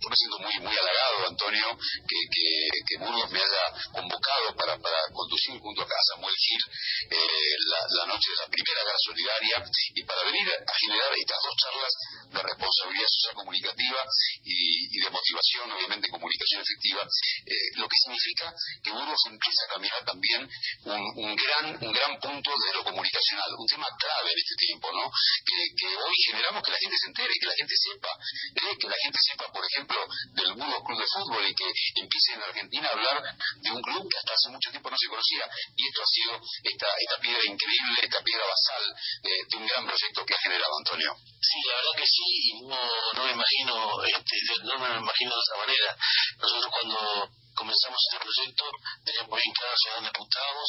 yo 0.00 0.08
me 0.08 0.16
siento 0.16 0.38
muy, 0.38 0.54
muy 0.60 0.76
halagado, 0.76 1.28
Antonio, 1.28 1.66
que, 1.78 2.18
que, 2.32 2.44
que 2.86 2.94
Burgos 2.98 3.30
me 3.30 3.38
haya 3.38 3.64
convocado 3.92 4.54
para, 4.56 4.78
para 4.78 5.00
conducir 5.12 5.58
junto 5.60 5.82
a 5.82 6.02
Samuel 6.14 6.34
Gil 6.36 6.62
eh, 7.10 7.54
la, 7.68 7.80
la 8.02 8.04
noche 8.06 8.30
de 8.30 8.36
la 8.36 8.48
primera 8.48 8.80
gala 8.84 8.98
solidaria 9.04 9.56
y 9.94 10.02
para 10.04 10.24
venir 10.24 10.48
a 10.48 10.74
generar 10.74 11.10
estas 11.16 11.38
dos 11.42 11.54
charlas 11.56 11.92
de 12.32 12.42
responsabilidad 12.42 13.08
social 13.08 13.34
comunicativa 13.34 14.00
y, 14.44 14.96
y 14.96 15.00
de 15.00 15.10
motivación, 15.10 15.72
obviamente 15.72 16.08
comunicación 16.08 16.62
efectiva, 16.62 17.02
eh, 17.02 17.68
lo 17.76 17.88
que 17.88 17.96
significa 18.04 18.54
que 18.82 18.90
Burgos 18.90 19.22
empieza 19.26 19.60
a 19.64 19.72
caminar 19.74 20.04
también 20.04 20.40
un, 20.84 21.02
un 21.24 21.36
gran 21.36 21.66
un 21.80 21.92
gran 21.92 22.12
punto 22.20 22.50
de 22.50 22.74
lo 22.74 22.84
comunicacional, 22.84 23.48
un 23.56 23.66
tema 23.66 23.86
clave 23.98 24.30
en 24.32 24.38
este 24.38 24.54
tiempo, 24.56 24.92
¿no? 24.92 25.10
Que, 25.44 25.58
que 25.76 25.88
hoy 25.96 26.16
generamos 26.26 26.62
que 26.62 26.72
la 26.72 26.78
gente 26.78 26.96
se 26.96 27.06
entere, 27.08 27.32
que 27.40 27.46
la 27.46 27.56
gente 27.58 27.74
sepa, 27.76 28.10
¿eh? 28.56 28.76
que 28.78 28.88
la 28.88 28.98
gente 29.02 29.18
sepa, 29.22 29.52
por 29.52 29.64
ejemplo, 29.64 29.98
del 30.34 30.52
Burgos 30.54 30.82
Club 30.84 30.98
de 30.98 31.06
Fútbol 31.06 31.42
y 31.48 31.54
que 31.54 31.68
empiece 32.00 32.32
en 32.34 32.42
Argentina 32.42 32.88
a 32.88 32.92
hablar 32.92 33.16
de 33.60 33.70
un 33.70 33.82
club 33.82 34.08
que 34.10 34.18
hasta 34.18 34.32
hace 34.32 34.48
mucho 34.50 34.70
tiempo 34.70 34.90
no 34.90 34.96
se 34.98 35.08
conocía. 35.08 35.44
Y 35.76 35.86
esto 35.86 36.02
ha 36.02 36.10
sido 36.10 36.32
esta, 36.62 36.88
esta 36.98 37.16
piedra 37.20 37.42
increíble, 37.44 37.98
esta 38.02 38.20
piedra 38.22 38.44
basal 38.46 38.84
eh, 39.22 39.42
de 39.48 39.56
un 39.56 39.66
gran 39.66 39.86
proyecto 39.86 40.24
que 40.24 40.34
ha 40.34 40.40
generado 40.42 40.72
Antonio. 40.78 41.10
Sí, 41.40 41.58
la 41.68 41.74
verdad 41.76 41.94
que 41.96 42.06
sí, 42.06 42.28
no, 42.66 42.80
no 43.14 43.24
me 43.24 43.32
imagino, 43.32 43.74
este, 44.04 44.36
no 44.64 44.78
me 44.78 44.88
imagino 44.98 45.30
de 45.30 45.42
otra 45.42 45.56
manera. 45.66 45.96
Nosotros 46.38 46.72
cuando 46.72 47.30
comenzamos 47.58 47.98
este 48.06 48.22
proyecto 48.22 48.64
teníamos 49.04 49.34
bien 49.34 49.54
claro 49.58 49.74
hacia 49.74 49.94
dónde 49.94 50.10
apuntábamos, 50.14 50.68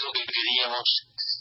lo 0.00 0.12
que 0.12 0.24
queríamos, 0.24 0.88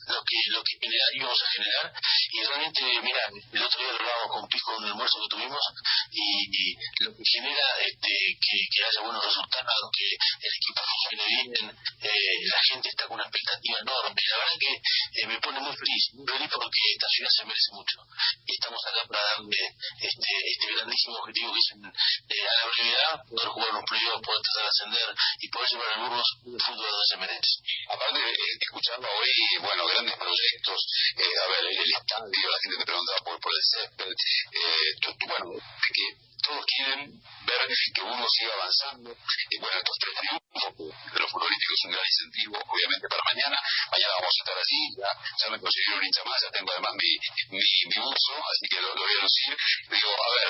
lo 0.07 0.21
que 0.23 0.37
lo 0.49 0.63
que 0.63 0.77
íbamos 1.15 1.41
a 1.41 1.51
generar 1.51 1.93
y 2.31 2.43
realmente, 2.43 2.81
mira, 3.01 3.23
el 3.29 3.63
otro 3.63 3.79
día 3.79 3.89
hablábamos 3.89 4.29
con 4.29 4.47
Pico 4.47 4.71
en 4.71 4.83
un 4.83 4.89
almuerzo 4.89 5.17
que 5.21 5.29
tuvimos 5.29 5.63
y, 6.11 6.23
y 6.45 6.77
lo 7.01 7.09
que 7.15 7.23
genera 7.25 7.65
este, 7.81 8.09
que, 8.37 8.57
que, 8.69 8.83
haya 8.85 9.01
buenos 9.01 9.25
resultados, 9.25 9.89
que 9.97 10.07
el 10.13 10.53
equipo 10.53 10.81
funcione 10.85 11.25
bien, 11.25 11.77
eh, 12.01 12.35
la 12.45 12.61
gente 12.69 12.89
está 12.89 13.07
con 13.07 13.15
una 13.15 13.25
expectativa 13.25 13.77
enorme. 13.81 14.21
La 14.29 14.37
verdad 14.37 14.57
que 14.59 14.73
eh, 14.77 15.27
me 15.27 15.39
pone 15.41 15.59
muy 15.59 15.75
feliz, 15.75 16.03
muy 16.13 16.27
feliz 16.27 16.49
porque 16.53 16.81
esta 16.93 17.07
ciudad 17.09 17.31
se 17.33 17.45
merece 17.45 17.71
mucho 17.73 17.97
y 18.45 18.51
estamos 18.53 18.81
acá 18.85 19.01
para 19.09 19.23
darle 19.23 19.63
este, 19.99 20.31
este 20.53 20.65
grandísimo 20.73 21.17
objetivo 21.17 21.53
que 21.53 21.59
es 21.59 21.69
eh, 21.73 22.45
a 22.45 22.53
la 22.53 22.65
brevedad 22.69 23.13
poder 23.25 23.49
jugar 23.49 23.73
los 23.73 23.85
playoffs, 23.89 24.21
poder 24.21 24.41
tratar 24.45 24.63
de 24.63 24.69
ascender 24.69 25.09
y 25.39 25.49
poder 25.49 25.69
llevar 25.69 25.89
al 25.89 25.99
Burgos 26.05 26.29
un 26.45 26.59
fútbol 26.59 26.89
donde 26.93 27.09
se 27.09 27.17
merece. 27.17 27.53
Aparte, 27.89 28.19
eh, 28.21 28.57
escuchando 28.61 29.07
hoy, 29.09 29.33
bueno, 29.61 29.88
grandes 29.89 30.15
proyectos, 30.15 30.79
eh, 31.17 31.33
a 31.43 31.47
ver, 31.49 31.65
el, 31.65 31.91
estadio, 31.91 32.49
la 32.49 32.59
gente 32.63 32.77
te 32.77 32.85
preguntaba 32.85 33.19
por, 33.25 33.39
por 33.39 33.51
el 33.53 33.63
césped, 33.63 34.11
eh, 34.11 35.25
bueno, 35.27 35.59
que 35.93 36.29
todos 36.39 36.63
quieren 36.65 37.11
ver 37.45 37.61
que 37.67 38.01
uno 38.01 38.25
siga 38.27 38.53
avanzando. 38.53 39.11
Y 39.49 39.59
bueno, 39.59 39.77
estos 39.77 39.97
tres 39.99 40.15
triunfos 40.15 40.93
de 41.13 41.19
los 41.19 41.29
futbolísticos 41.29 41.75
es 41.75 41.85
un 41.85 41.91
gran 41.91 42.05
incentivo, 42.05 42.55
obviamente, 42.63 43.05
para 43.09 43.23
mañana. 43.29 43.57
Mañana 43.91 44.13
vamos 44.19 44.33
a 44.33 44.41
estar 44.41 44.57
allí, 44.57 44.81
ya, 44.97 45.11
ya 45.13 45.47
me 45.51 45.59
conseguí 45.59 45.89
un 45.93 46.05
hincha 46.05 46.23
más, 46.23 46.39
ya 46.41 46.51
tengo 46.51 46.71
además 46.71 46.93
mi, 46.95 47.11
mi, 47.53 47.59
mi 47.59 47.97
uso, 47.99 48.33
así 48.39 48.65
que 48.69 48.79
lo, 48.81 48.89
lo, 48.95 49.01
voy 49.03 49.15
a 49.19 49.21
lucir. 49.21 49.53
Digo, 49.89 50.11
a 50.15 50.29
ver, 50.39 50.49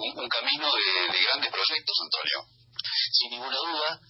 un, 0.00 0.10
un 0.16 0.28
camino 0.28 0.66
de, 0.74 0.88
de 1.12 1.18
grandes 1.22 1.50
proyectos, 1.52 1.96
Antonio. 2.02 2.38
Sin 3.12 3.30
ninguna 3.30 3.56
duda, 3.56 4.00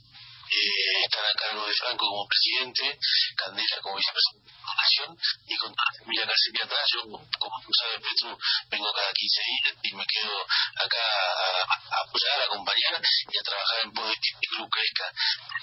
eh, 0.53 1.05
están 1.05 1.25
a 1.25 1.33
cargo 1.33 1.67
de 1.67 1.73
Franco 1.73 2.07
como 2.07 2.29
presidente, 2.29 2.99
Candela 3.37 3.81
como 3.81 3.97
vicepresidente 3.97 4.53
de 4.53 4.63
Nación 4.63 5.11
y 5.49 5.57
con 5.57 5.73
toda 5.73 5.89
la 5.89 5.99
familia 5.99 6.27
García 6.27 6.65
atrás. 6.65 6.87
Yo, 6.93 7.01
como 7.09 7.57
tú 7.65 7.73
sabes, 7.73 8.01
Petru, 8.05 8.37
vengo 8.69 8.93
cada 8.93 9.13
15 9.13 9.41
días 9.49 9.73
y 9.83 9.91
me 9.97 10.05
quedo 10.05 10.37
acá 10.77 11.01
a, 11.01 12.05
apoyar, 12.05 12.37
a 12.41 12.45
acompañar 12.45 13.01
y 13.01 13.39
a 13.39 13.43
trabajar 13.43 13.79
en 13.85 13.93
pos 13.93 14.09
de 14.09 14.15
que 14.21 14.29
este 14.29 14.47
club 14.53 14.69
crezca. 14.69 15.07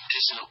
Es 0.09 0.25
lo 0.33 0.49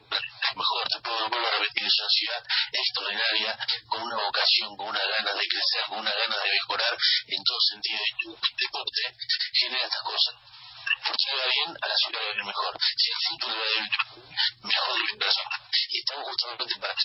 mejor, 0.55 0.87
te 0.87 0.99
puedo 1.01 1.29
volver 1.29 1.53
a 1.53 1.59
repetir, 1.59 1.83
es 1.83 1.99
una 1.99 2.09
ciudad 2.09 2.43
extraordinaria, 2.71 3.51
con 3.87 4.01
una 4.03 4.15
vocación, 4.23 4.75
con 4.77 4.87
una 4.87 5.03
gana 5.03 5.33
de 5.35 5.47
crecer, 5.47 5.83
con 5.89 5.99
una 5.99 6.15
gana 6.15 6.37
de 6.39 6.49
mejorar 6.49 6.93
en 7.27 7.43
todo 7.43 7.59
sentido. 7.59 7.99
Y 7.99 8.27
el 8.29 8.37
deporte 8.55 9.01
genera 9.51 9.83
estas 9.83 10.03
cosas 10.03 10.35
porque 11.05 11.27
va 11.35 11.45
bien, 11.49 11.69
a 11.79 11.85
la 11.87 11.95
ciudad 11.95 12.19
va 12.19 12.29
a 12.29 12.35
ir 12.35 12.43
mejor. 12.43 12.73
Si 12.97 13.07
el 13.09 13.19
fútbol 13.25 13.55
va 13.59 13.65
a 13.65 13.73
ir 13.79 13.85
mejor 14.63 14.93
de 14.93 15.03
mi 15.03 15.19
persona. 15.19 15.55
Y 15.89 15.97
estamos 15.99 16.23
justamente 16.29 16.73
para, 16.79 16.95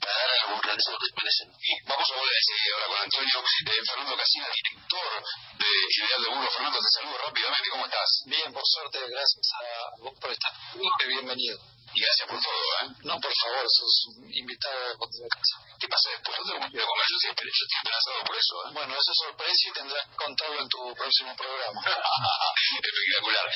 para 0.00 0.12
dar 0.12 0.30
a 0.32 0.50
los 0.50 0.62
realizadores 0.62 1.08
que 1.12 1.20
merecen. 1.22 1.48
Vamos 1.86 2.06
a 2.10 2.14
volver 2.16 2.36
a 2.36 2.44
seguir 2.46 2.72
ahora 2.72 2.86
con 2.86 2.98
Antonio. 3.02 3.38
Eh, 3.42 3.80
Fernando 3.86 4.16
Casina, 4.16 4.46
director 4.52 5.12
de 5.58 5.70
General 5.94 6.22
de 6.22 6.28
Burgos. 6.28 6.52
Fernando, 6.52 6.78
te 6.78 6.90
saludo 6.92 7.18
rápidamente. 7.18 7.70
¿Cómo 7.70 7.84
estás? 7.86 8.10
Bien, 8.26 8.52
por 8.52 8.66
suerte, 8.66 8.98
gracias 9.08 9.46
a 9.52 10.02
vos 10.02 10.14
por 10.18 10.30
estar. 10.30 10.52
Bienvenido. 11.06 11.58
Y 11.94 12.00
gracias 12.00 12.28
por 12.28 12.40
todo, 12.40 12.62
¿eh? 12.80 12.88
No, 13.04 13.20
por 13.20 13.34
favor, 13.36 13.66
sos 13.68 14.16
un 14.16 14.32
invitado 14.32 14.96
de 14.96 15.28
casa. 15.28 15.56
¿Qué 15.78 15.88
pasa 15.88 16.08
después? 16.10 16.38
No 16.38 16.44
tengo 16.46 16.86
comer, 16.86 17.06
yo 17.10 17.18
siempre, 17.20 17.44
yo 17.44 17.64
estoy 17.68 18.24
por 18.24 18.36
eso, 18.36 18.54
¿eh? 18.64 18.70
Bueno, 18.72 18.92
eso 18.96 19.10
es 19.12 19.18
sorpresa 19.28 19.62
y 19.68 19.72
tendrás 19.72 20.06
que 20.08 20.16
contarlo 20.16 20.60
en 20.62 20.68
tu 20.68 20.94
próximo 20.94 21.36
programa. 21.36 21.80
Espectacular. 22.80 23.46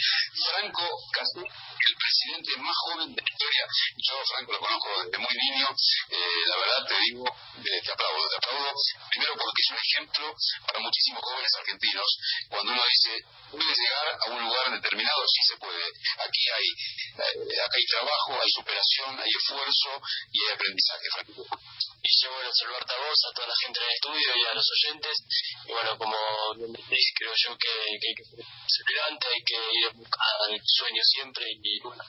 Franco 0.44 0.84
Castro, 1.12 1.44
el 1.46 1.94
presidente 1.96 2.50
más 2.60 2.76
joven 2.76 3.14
de 3.14 3.22
la 3.22 3.30
historia. 3.30 3.64
Yo 3.96 4.14
Franco 4.26 4.52
lo 4.52 4.60
conozco 4.60 4.88
desde 5.04 5.18
muy 5.18 5.34
niño. 5.36 5.68
Eh, 6.10 6.42
la 6.46 6.56
verdad 6.56 6.80
te 6.88 6.96
digo, 7.08 7.24
eh, 7.24 7.80
te 7.80 7.92
aplaudo, 7.92 8.28
te 8.28 8.36
aplaudo. 8.36 8.72
Primero 9.10 9.32
porque 9.32 9.62
es 9.64 9.70
un 9.70 9.80
ejemplo 9.80 10.34
para 10.66 10.78
muchísimos 10.80 11.22
jóvenes 11.22 11.52
argentinos. 11.56 12.08
Cuando 12.50 12.72
uno 12.72 12.82
dice, 12.84 13.12
puedes 13.50 13.76
llegar 13.78 14.06
a 14.12 14.30
un 14.30 14.42
lugar 14.44 14.66
determinado, 14.70 15.20
sí 15.24 15.42
se 15.46 15.56
puede. 15.56 15.84
Aquí 16.20 16.42
hay, 16.52 16.66
eh, 17.22 17.60
acá 17.64 17.76
hay 17.76 17.86
trabajo, 17.86 18.25
hay 18.32 18.50
superación, 18.50 19.18
hay 19.18 19.30
esfuerzo 19.30 19.90
y 20.32 20.38
hay 20.42 20.52
aprendizaje. 20.54 21.06
Y 22.02 22.10
yo, 22.22 22.30
bueno, 22.32 22.50
saludarte 22.52 22.92
a 22.94 22.98
vos, 22.98 23.18
a 23.26 23.34
toda 23.34 23.48
la 23.48 23.58
gente 23.62 23.80
en 23.80 23.86
el 23.86 23.94
estudio 23.94 24.28
y 24.36 24.42
a 24.46 24.54
los 24.54 24.66
oyentes. 24.66 25.16
Y 25.66 25.72
bueno, 25.72 25.98
como 25.98 26.16
bien 26.56 26.72
decís, 26.72 27.12
creo 27.18 27.32
yo 27.34 27.50
que, 27.58 27.74
que 27.98 28.08
hay 28.08 28.14
que 28.14 28.24
ser 28.24 28.44
perseverante, 28.46 29.26
hay 29.26 29.42
que 29.42 29.58
ir 29.78 29.84
a 29.86 29.92
buscar 29.94 30.26
el 30.50 30.60
sueño 30.64 31.02
siempre. 31.02 31.44
Y 31.50 31.80
bueno, 31.80 32.02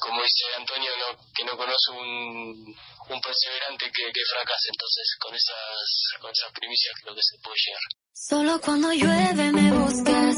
como 0.00 0.22
dice 0.22 0.44
Antonio, 0.56 0.90
no, 0.96 1.08
que 1.34 1.44
no 1.44 1.56
conoce 1.56 1.88
un, 1.92 2.76
un 3.08 3.20
perseverante 3.20 3.84
que, 3.92 4.04
que 4.12 4.22
fracase. 4.32 4.68
Entonces, 4.72 5.06
con 5.20 5.34
esas, 5.34 5.84
con 6.20 6.30
esas 6.30 6.52
primicias 6.52 6.94
creo 7.02 7.14
que 7.14 7.22
se 7.22 7.36
puede 7.42 7.56
llegar. 7.60 7.84
Solo 8.12 8.60
cuando 8.60 8.92
llueve 8.92 9.52
me 9.52 9.70
buscas, 9.72 10.36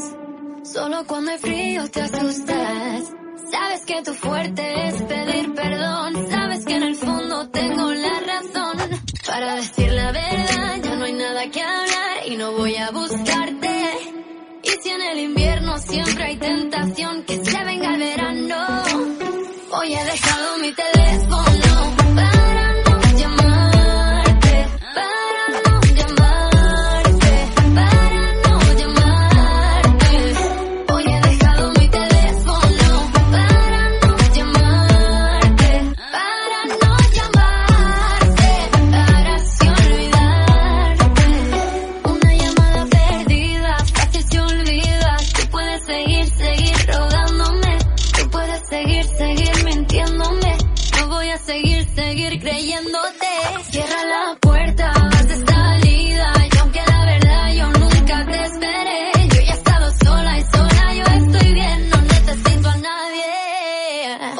solo 0.73 1.05
cuando 1.07 1.31
hay 1.31 1.39
frío 1.39 1.89
te 1.89 2.01
asustas. 2.01 3.28
Sabes 3.51 3.85
que 3.85 4.01
tu 4.03 4.13
fuerte 4.13 4.87
es 4.87 5.01
pedir 5.03 5.53
perdón, 5.53 6.29
sabes 6.29 6.65
que 6.65 6.75
en 6.75 6.83
el 6.83 6.95
fondo 6.95 7.49
tengo 7.49 7.91
la 7.91 8.19
razón. 8.19 8.77
Para 9.25 9.55
decir 9.55 9.91
la 9.91 10.11
verdad 10.11 10.81
ya 10.83 10.95
no 10.95 11.05
hay 11.05 11.13
nada 11.13 11.49
que 11.49 11.61
hablar 11.61 12.17
y 12.27 12.37
no 12.37 12.51
voy 12.53 12.75
a 12.75 12.91
buscarte. 12.91 13.69
Y 14.63 14.69
si 14.81 14.89
en 14.89 15.01
el 15.01 15.19
invierno 15.19 15.77
siempre 15.77 16.23
hay 16.23 16.37
tentación 16.37 17.23
que 17.23 17.43
se 17.43 17.63
venga 17.63 17.93
el 17.95 17.99
verano, 17.99 18.83
hoy 19.71 19.93
he 19.95 20.03
dejado 20.03 20.57
mi 20.59 20.71
teléfono 20.73 21.48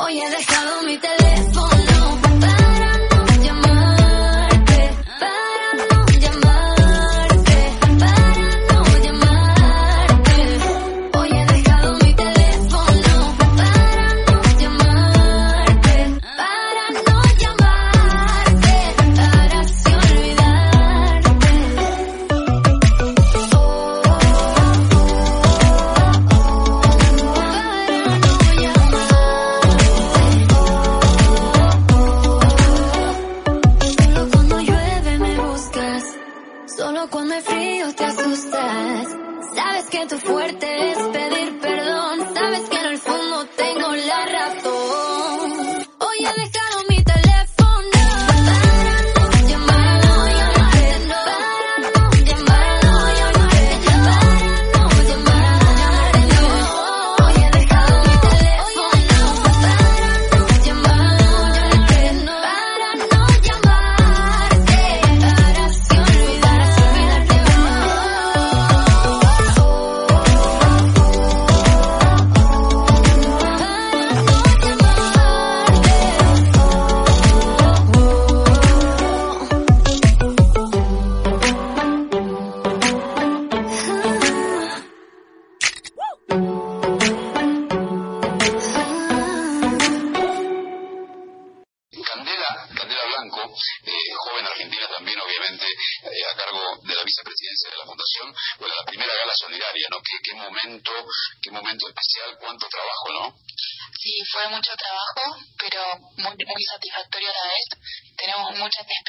Hoy 0.09 0.19
he 0.19 0.29
dejado 0.31 0.81
mi 0.81 0.97
teléfono 0.97 1.18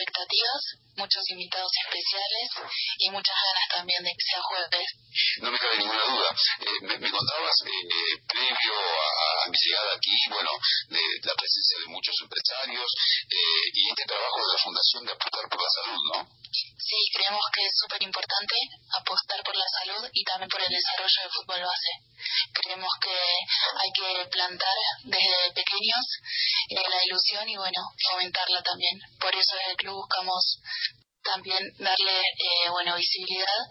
expectativas, 0.00 0.62
muchos 0.96 1.24
invitados 1.30 1.70
especiales 1.84 2.48
y 2.98 3.10
muchas 3.10 3.36
ganas 3.36 3.68
también 3.68 4.02
de 4.02 4.10
que 4.10 4.24
sea 4.24 4.40
jueves. 4.40 4.88
No 5.40 5.50
me 5.52 5.58
cabe 5.58 5.78
ninguna 5.78 6.04
duda. 6.08 6.30
Eh, 6.60 6.80
me, 7.00 7.10
contabas, 7.10 7.56
eh, 7.66 7.68
eh, 7.68 8.14
previo 8.26 8.74
a, 8.76 9.44
a, 9.44 9.48
mi 9.48 9.56
llegada 9.60 9.92
aquí, 9.96 10.16
bueno, 10.30 10.50
de 10.88 11.02
la 11.24 11.34
presencia 11.34 11.76
de 11.80 11.92
muchos 11.92 12.16
empresarios 12.22 12.88
y 13.72 13.88
este 13.88 14.04
trabajo 14.06 14.36
de 14.40 14.52
la 14.52 14.62
Fundación 14.62 15.04
de 15.04 15.12
Apostar 15.12 15.48
por 15.48 15.60
la 15.60 15.70
Salud, 15.70 16.00
¿no? 16.14 16.39
Sí, 16.90 16.98
creemos 17.14 17.46
que 17.54 17.62
es 17.62 17.72
súper 17.78 18.02
importante 18.02 18.56
apostar 18.98 19.40
por 19.44 19.54
la 19.54 19.68
salud 19.78 20.10
y 20.12 20.24
también 20.24 20.50
por 20.50 20.60
el 20.60 20.74
desarrollo 20.74 21.22
del 21.22 21.30
fútbol 21.30 21.62
base. 21.62 21.92
Creemos 22.50 22.90
que 23.00 23.14
hay 23.14 23.90
que 23.94 24.26
plantar 24.26 24.76
desde 25.04 25.54
pequeños 25.54 26.02
eh, 26.68 26.82
la 26.90 26.98
ilusión 27.06 27.48
y 27.48 27.56
bueno, 27.56 27.80
fomentarla 28.10 28.60
también. 28.62 28.98
Por 29.20 29.30
eso 29.30 29.54
desde 29.54 29.70
el 29.70 29.76
club 29.76 30.02
buscamos 30.02 30.58
también 31.22 31.62
darle 31.78 32.18
eh, 32.18 32.68
bueno 32.70 32.96
visibilidad 32.96 33.62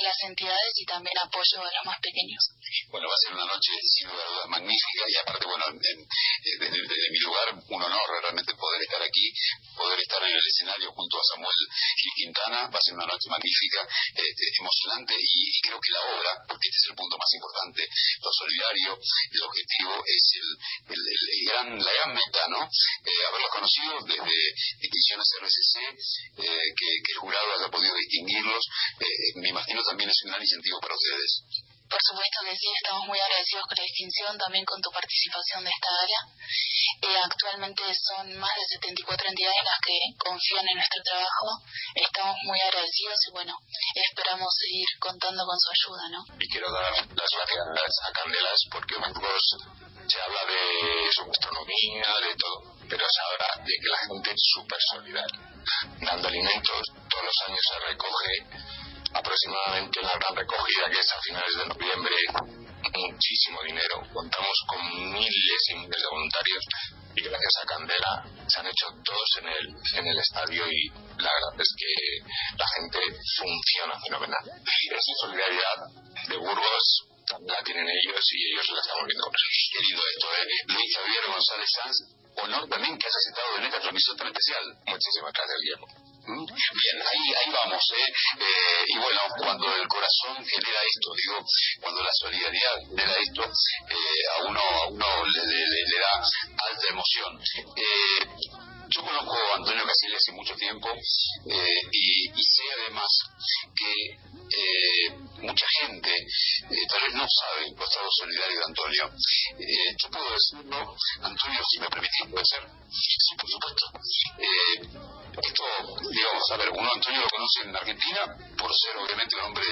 a 0.00 0.04
las 0.04 0.16
entidades 0.24 0.72
y 0.76 0.86
también 0.86 1.18
apoyo 1.18 1.60
a 1.60 1.76
los 1.76 1.84
más 1.84 2.00
pequeños. 2.00 2.40
Bueno, 2.88 3.08
va 3.08 3.14
a 3.14 3.24
ser 3.24 3.34
una 3.34 3.44
noche 3.44 3.72
sin 3.84 4.08
lugar 4.08 4.26
a 4.26 4.30
dudas 4.32 4.48
magnífica 4.48 5.04
y 5.08 5.16
aparte, 5.16 5.44
bueno, 5.44 5.64
en, 5.68 5.76
en, 5.76 5.98
desde, 6.58 7.10
mi 7.12 7.18
lugar, 7.20 7.52
un 7.52 7.82
honor 7.82 8.06
realmente 8.22 8.54
poder 8.54 8.80
estar 8.80 9.02
aquí, 9.02 9.28
poder 9.76 10.00
estar 10.00 10.22
en 10.22 10.32
el 10.32 10.46
escenario 10.46 10.92
junto 10.92 11.18
a 11.18 11.24
Samuel 11.32 11.60
Gil 11.96 12.12
Quintana, 12.16 12.68
va 12.72 12.78
a 12.78 12.82
ser 12.82 12.94
una 12.94 13.06
noche 13.06 13.28
magnífica, 13.28 13.80
este, 14.16 14.44
emocionante 14.58 15.14
y, 15.20 15.60
creo 15.60 15.78
que 15.80 15.92
la 15.92 16.02
obra, 16.16 16.30
porque 16.48 16.68
este 16.68 16.80
es 16.80 16.86
el 16.90 16.96
punto 16.96 17.16
más 17.18 17.32
importante, 17.34 17.82
lo 17.84 18.30
solidario, 18.32 18.90
el 18.96 19.42
objetivo 19.42 19.92
es 20.08 20.24
el, 20.40 20.48
el, 20.96 21.00
el, 21.00 21.40
gran, 21.44 21.66
la 21.76 21.92
gran 21.92 22.10
meta, 22.14 22.42
¿no? 22.48 22.60
Eh, 22.64 23.22
haberlos 23.28 23.52
conocido 23.52 24.00
desde 24.00 24.38
instituciones 24.80 25.28
RCC, 25.44 25.74
eh, 26.40 26.68
que 26.72 27.12
el 27.12 27.18
jurado 27.20 27.52
haya 27.52 27.68
podido 27.68 27.94
distinguirlos, 27.96 28.64
eh, 29.00 29.40
me 29.40 29.48
imagino 29.50 29.82
también 29.84 30.08
es 30.08 30.16
un 30.24 30.30
gran 30.30 30.40
incentivo 30.42 30.80
para 30.80 30.94
ustedes. 30.94 31.71
Por 31.92 32.00
supuesto 32.00 32.40
que 32.48 32.56
sí, 32.56 32.68
estamos 32.72 33.04
muy 33.04 33.20
agradecidos 33.20 33.68
con 33.68 33.76
la 33.76 33.84
distinción, 33.84 34.32
también 34.40 34.64
con 34.64 34.80
tu 34.80 34.88
participación 34.88 35.60
de 35.60 35.68
esta 35.68 35.90
área. 35.92 36.20
Eh, 37.04 37.20
actualmente 37.20 37.84
son 37.92 38.32
más 38.40 38.48
de 38.56 38.80
74 38.80 39.28
entidades 39.28 39.60
las 39.60 39.76
que 39.84 39.96
confían 40.16 40.64
en 40.72 40.76
nuestro 40.80 41.00
trabajo. 41.04 41.48
Estamos 41.92 42.36
muy 42.48 42.56
agradecidos 42.64 43.18
y 43.28 43.30
bueno, 43.36 43.52
esperamos 43.92 44.48
seguir 44.56 44.88
contando 45.04 45.44
con 45.44 45.58
su 45.60 45.68
ayuda, 45.68 46.04
¿no? 46.16 46.20
Y 46.40 46.48
quiero 46.48 46.72
dar 46.72 46.96
las 46.96 47.28
gracias 47.28 47.60
a 47.60 48.12
Candelas 48.16 48.60
porque 48.72 48.96
Burgos 48.96 49.44
se 50.08 50.16
habla 50.16 50.42
de 50.48 51.12
su 51.12 51.28
gastronomía, 51.28 52.08
de 52.24 52.34
todo, 52.40 52.56
pero 52.88 53.04
se 53.04 53.20
habla 53.20 53.48
de 53.68 53.74
que 53.76 53.88
la 53.92 54.00
gente 54.08 54.30
es 54.32 54.42
súper 54.56 54.80
solidaria, 54.96 55.40
dando 56.00 56.24
alimentos, 56.24 56.82
todos 56.88 57.24
los 57.28 57.38
años 57.44 57.60
se 57.68 57.76
recoge 57.84 58.32
aproximadamente 59.14 60.00
una 60.00 60.12
gran 60.18 60.36
recogida 60.36 60.90
que 60.90 61.00
es 61.00 61.12
a 61.12 61.20
finales 61.20 61.54
de 61.56 61.66
noviembre, 61.66 62.16
muchísimo 62.92 63.60
dinero, 63.62 64.02
contamos 64.12 64.56
con 64.66 65.12
miles 65.12 65.62
y 65.70 65.74
miles 65.76 66.02
de 66.02 66.08
voluntarios 66.10 66.64
y 67.14 67.22
gracias 67.22 67.54
a 67.62 67.66
Candela 67.66 68.24
se 68.48 68.60
han 68.60 68.66
hecho 68.66 68.86
dos 69.04 69.28
en 69.40 69.48
el, 69.48 69.66
en 69.98 70.06
el 70.06 70.18
estadio 70.18 70.64
y 70.66 70.88
la 71.20 71.30
verdad 71.30 71.60
es 71.60 71.70
que 71.76 71.92
la 72.56 72.66
gente 72.76 72.98
funciona 73.36 74.00
fenomenal. 74.00 74.44
Esa 74.44 75.12
solidaridad 75.20 75.78
de 76.28 76.36
Burgos 76.36 76.86
la 77.40 77.62
tienen 77.64 77.86
ellos 77.88 78.24
y 78.32 78.52
ellos 78.52 78.66
la 78.72 78.80
estamos 78.80 79.06
viendo 79.06 79.30
lindo 79.80 80.02
esto, 80.14 80.26
¿eh? 80.36 80.46
Luis 80.68 80.96
Javier 80.96 81.24
González 81.26 81.70
Sanz, 81.72 81.96
honor 82.36 82.68
también 82.68 82.98
que 82.98 83.06
hayas 83.06 83.26
estado 83.28 83.56
en 83.58 83.64
esta 83.64 83.80
transmisión 83.80 84.16
tan 84.16 84.26
especial. 84.28 84.64
Muchísimas 84.86 85.32
gracias, 85.32 85.58
Guillermo. 85.62 86.11
Bien, 86.24 87.02
ahí, 87.02 87.34
ahí 87.34 87.52
vamos, 87.52 87.82
¿eh? 87.96 88.12
¿eh? 88.38 88.84
Y 88.86 88.98
bueno, 88.98 89.20
cuando 89.38 89.74
el 89.74 89.88
corazón 89.88 90.36
genera 90.46 90.78
esto, 90.86 91.10
digo, 91.16 91.44
cuando 91.80 92.00
la 92.02 92.10
solidaridad 92.12 92.78
genera 92.88 93.12
esto, 93.18 93.42
eh, 93.42 94.22
a 94.38 94.44
uno, 94.48 94.60
a 94.60 94.88
uno 94.88 95.06
le, 95.26 95.46
le, 95.46 95.66
le, 95.66 95.98
da 95.98 96.12
alta 96.70 96.86
emoción. 96.90 97.40
Yo 98.94 99.00
conozco 99.00 99.32
a 99.32 99.56
Antonio 99.56 99.84
Casillas 99.86 100.20
hace 100.20 100.32
mucho 100.32 100.54
tiempo 100.54 100.88
eh, 100.92 101.80
y, 101.92 102.28
sé 102.28 102.62
además 102.76 103.08
que 103.74 103.92
eh, 104.12 105.16
mucha 105.40 105.66
gente 105.80 106.10
eh, 106.12 106.86
tal 106.90 107.00
vez 107.00 107.14
no 107.14 107.24
sabe 107.26 107.68
el 107.68 107.74
costado 107.74 108.06
solidario 108.10 108.58
de 108.58 108.64
Antonio. 108.64 109.04
yo 109.96 110.10
puedo 110.10 110.28
decirlo, 110.30 110.96
Antonio, 111.22 111.60
si 111.70 111.80
me 111.80 111.88
permitís, 111.88 112.28
puede 112.30 112.44
ser. 112.44 112.68
Sí, 112.92 113.34
por 113.40 113.48
supuesto. 113.48 113.86
esto, 115.40 115.64
digamos, 116.10 116.44
a 116.52 116.56
ver, 116.58 116.68
uno 116.68 116.90
Antonio 116.92 117.20
lo 117.22 117.28
conoce 117.30 117.62
en 117.64 117.76
Argentina 117.76 118.36
por 118.58 118.70
ser 118.76 118.96
obviamente 118.98 119.36
un 119.36 119.42
hombre 119.42 119.64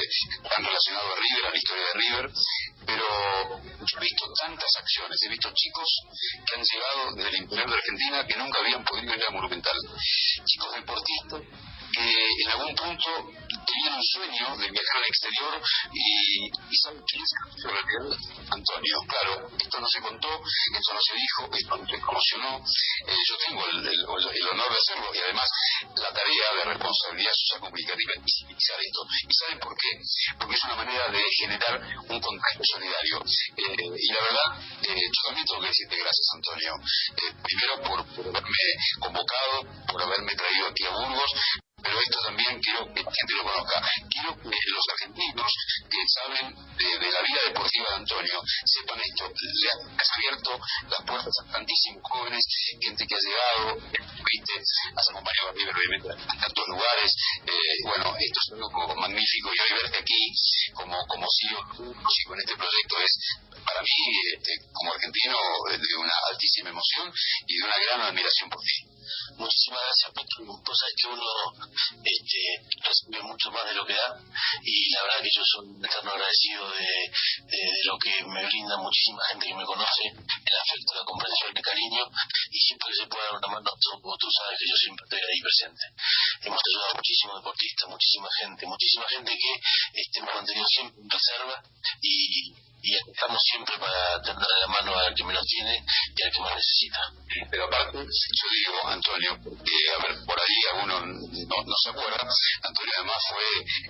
tan 0.48 0.64
relacionado 0.64 1.12
a 1.12 1.16
River, 1.16 1.44
a 1.44 1.50
la 1.50 1.58
historia 1.58 1.84
de 1.84 2.00
River, 2.00 2.30
pero 2.86 3.06
yo 3.80 3.98
he 3.98 4.00
visto 4.00 4.26
tantas 4.40 4.70
acciones, 4.78 5.18
he 5.22 5.28
visto 5.28 5.50
chicos 5.54 5.88
que 6.46 6.54
han 6.54 6.64
llegado 6.64 7.14
desde 7.14 7.28
el 7.28 7.42
interior 7.42 7.68
de 7.68 7.76
Argentina 7.76 8.26
que 8.26 8.36
nunca 8.36 8.60
habían 8.60 8.84
podido 8.84 9.09
Monumental, 9.10 9.74
chicos 10.46 10.72
deportistas 10.72 11.42
que 11.92 12.42
en 12.44 12.50
algún 12.50 12.74
punto 12.74 13.10
tenían 13.66 13.94
un 13.94 14.04
sueño 14.04 14.56
de 14.56 14.70
viajar 14.70 14.96
al 14.96 15.04
exterior 15.04 15.62
y, 15.92 16.46
y 16.46 16.76
saben 16.82 17.02
quién 17.06 17.22
es 17.22 17.64
realidad 17.64 18.16
Antonio. 18.50 18.96
Claro, 19.06 19.50
esto 19.58 19.80
no 19.80 19.86
se 19.86 20.00
contó, 20.00 20.28
esto 20.28 20.94
no 20.94 21.00
se 21.00 21.14
dijo, 21.14 21.50
esto 21.54 21.76
no 21.76 21.86
se 21.86 21.98
promocionó. 21.98 22.58
Eh, 23.06 23.16
yo 23.28 23.34
tengo 23.46 23.66
el, 23.66 24.48
honor 24.50 24.70
de 24.70 24.78
hacerlo 24.78 25.14
y 25.14 25.18
además 25.18 25.48
la 25.96 26.12
tarea 26.12 26.46
de 26.56 26.64
responsabilidad 26.74 27.32
social 27.34 27.60
comunicativa 27.60 28.12
es 28.16 28.24
visibilizar 28.24 28.78
esto. 28.80 29.00
¿Y 29.28 29.34
saben 29.34 29.58
por 29.60 29.74
qué? 29.76 29.90
Porque 30.38 30.54
es 30.54 30.64
una 30.64 30.76
manera 30.76 31.08
de 31.10 31.22
generar 31.38 31.74
un 32.08 32.20
contagio 32.20 32.62
solidario. 32.64 33.16
Eh, 33.56 33.86
y 33.98 34.12
la 34.12 34.20
verdad, 34.20 34.48
eh, 34.82 34.94
yo 34.94 35.20
también 35.26 35.46
tengo 35.46 35.60
que 35.62 35.68
decirte 35.68 35.96
gracias, 35.96 36.26
Antonio. 36.34 36.72
Eh, 37.18 37.32
primero 37.42 37.72
por, 37.82 37.98
por 38.14 38.42
convocado, 38.98 39.62
por 39.86 40.02
haberme 40.02 40.34
traído 40.34 40.66
aquí 40.68 40.84
a 40.84 40.90
Burgos, 40.90 41.30
pero 41.82 41.96
esto 42.00 42.18
también 42.24 42.60
quiero 42.60 42.84
que 42.92 43.00
gente 43.00 43.34
lo 43.36 43.42
conozca. 43.42 43.80
Quiero 44.10 44.36
que 44.36 44.70
los 44.70 44.86
argentinos 44.92 45.50
que 45.88 46.00
saben 46.06 46.54
de, 46.76 47.10
la 47.10 47.22
vida 47.22 47.40
deportiva 47.46 47.86
de 47.90 47.96
Antonio 47.96 48.36
sepan 48.64 49.00
esto. 49.00 49.24
Le 49.26 49.70
has 49.96 50.10
abierto 50.16 50.60
las 50.88 51.02
puertas 51.06 51.34
a 51.40 51.52
tantísimos 51.52 52.02
jóvenes, 52.04 52.44
gente 52.80 53.06
que 53.06 53.14
ha 53.14 53.18
llegado, 53.18 53.80
viste, 53.80 54.54
has 54.94 55.08
acompañado 55.10 55.48
a 55.48 55.52
River 55.52 55.74
obviamente 55.74 56.08
a 56.12 56.36
tantos 56.36 56.66
lugares. 56.68 57.10
Eh, 57.46 57.76
bueno, 57.84 58.14
esto 58.18 58.38
es 58.44 58.48
algo 58.52 58.94
magnífico 58.96 59.48
y 59.48 59.60
hoy 59.60 59.82
verte 59.82 59.98
aquí 59.98 60.20
como, 60.74 60.96
como 61.08 61.26
sigo, 61.28 61.60
sigo 61.74 62.34
en 62.34 62.40
este 62.40 62.56
proyecto 62.56 62.96
es 63.00 63.12
para 63.64 63.80
mí, 63.82 63.96
este, 64.34 64.52
como 64.72 64.92
argentino, 64.92 65.36
de 65.70 65.96
una 65.98 66.14
altísima 66.30 66.70
emoción 66.70 67.12
y 67.46 67.56
de 67.56 67.64
una 67.64 67.76
gran 67.78 68.00
admiración 68.02 68.50
por 68.50 68.60
ti. 68.60 68.90
Muchísimas 69.36 69.80
gracias, 69.80 70.10
Petro. 70.14 70.38
Vos 70.46 70.78
sabés 70.78 70.94
que 71.00 71.08
uno 71.08 71.26
este, 71.98 72.42
recibe 72.78 73.22
mucho 73.26 73.50
más 73.50 73.64
de 73.66 73.74
lo 73.74 73.86
que 73.86 73.94
da 73.94 74.08
y 74.62 74.90
la 74.90 75.02
verdad 75.02 75.22
que 75.22 75.34
yo 75.34 75.42
soy 75.42 75.66
un 75.66 75.84
eterno 75.84 76.10
agradecido 76.10 76.70
de, 76.70 76.90
de, 77.48 77.62
lo 77.86 77.98
que 77.98 78.12
me 78.22 78.44
brinda 78.46 78.76
muchísima 78.78 79.18
gente 79.30 79.46
que 79.46 79.54
me 79.54 79.64
conoce, 79.64 80.04
el 80.14 80.56
afecto, 80.60 80.94
la 80.94 81.04
comprensión, 81.04 81.56
el 81.56 81.62
cariño 81.62 82.04
y 82.50 82.58
siempre 82.60 82.86
que 82.90 83.02
se 83.02 83.08
pueda 83.08 83.24
dar 83.24 83.38
una 83.40 83.48
mano, 83.48 83.70
tú, 83.80 83.90
tú 83.98 84.28
sabes 84.30 84.58
que 84.58 84.68
yo 84.70 84.76
siempre 84.76 85.04
estoy 85.08 85.20
ahí 85.20 85.40
presente. 85.40 85.84
Hemos 86.46 86.60
ayudado 86.60 86.90
a 86.90 86.98
muchísimos 87.00 87.34
deportistas, 87.40 87.88
muchísima 87.90 88.28
gente, 88.38 88.66
muchísima 88.66 89.06
gente 89.08 89.30
que 89.34 89.52
este, 90.00 90.18
hemos 90.20 90.34
mantenido 90.34 90.66
siempre 90.70 91.02
en 91.02 91.10
reserva 91.10 91.56
y 92.02 92.69
y 92.82 92.96
estamos 92.96 93.38
siempre 93.42 93.76
para 93.78 94.22
tender 94.22 94.48
la 94.60 94.66
mano 94.68 94.96
al 94.96 95.14
que 95.14 95.24
menos 95.24 95.44
tiene 95.46 95.84
y 96.16 96.22
al 96.22 96.32
que 96.32 96.40
más 96.40 96.54
necesita. 96.56 97.00
Pero 97.50 97.64
aparte, 97.64 97.98
yo 97.98 98.46
digo, 98.50 98.88
Antonio, 98.88 99.38
porque, 99.44 99.76
a 99.94 100.02
ver, 100.02 100.24
por 100.24 100.38
ahí 100.40 100.58
alguno 100.72 101.00
no, 101.04 101.76
se 101.76 101.90
acuerda, 101.90 102.18
Antonio 102.62 102.92
además 102.96 103.22
fue 103.28 103.44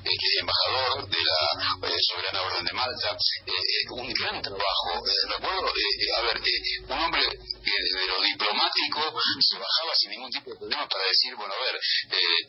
eh, 0.05 0.41
embajador 0.41 1.09
de 1.09 1.19
la 1.19 1.89
eh, 1.89 1.97
Soberana 2.01 2.43
Orden 2.43 2.65
de 2.65 2.73
Malta, 2.73 3.17
eh, 3.47 3.91
un 3.91 4.13
gran 4.13 4.43
trabajo, 4.43 5.03
recuerdo, 5.29 5.73
a 6.17 6.23
ver, 6.23 6.41
un 6.89 6.99
hombre 6.99 7.23
que 7.65 7.73
de 7.73 8.07
lo 8.07 8.23
diplomático 8.23 9.01
se 9.41 9.57
bajaba 9.57 9.93
sin 9.95 10.11
ningún 10.11 10.31
tipo 10.31 10.51
de 10.51 10.57
problema 10.57 10.89
para 10.89 11.05
decir, 11.05 11.35
bueno, 11.37 11.55
a 11.55 11.65
ver, 11.65 11.81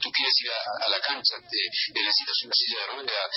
tú 0.01 0.09
quieres 0.11 0.33
ir 0.41 0.51
a, 0.51 0.85
a 0.85 0.89
la 0.89 0.99
cancha, 0.99 1.35
te, 1.37 2.01
necesitas 2.01 2.35
una 2.43 2.53
silla 2.53 2.79
de 2.79 2.87
rueda, 2.87 3.29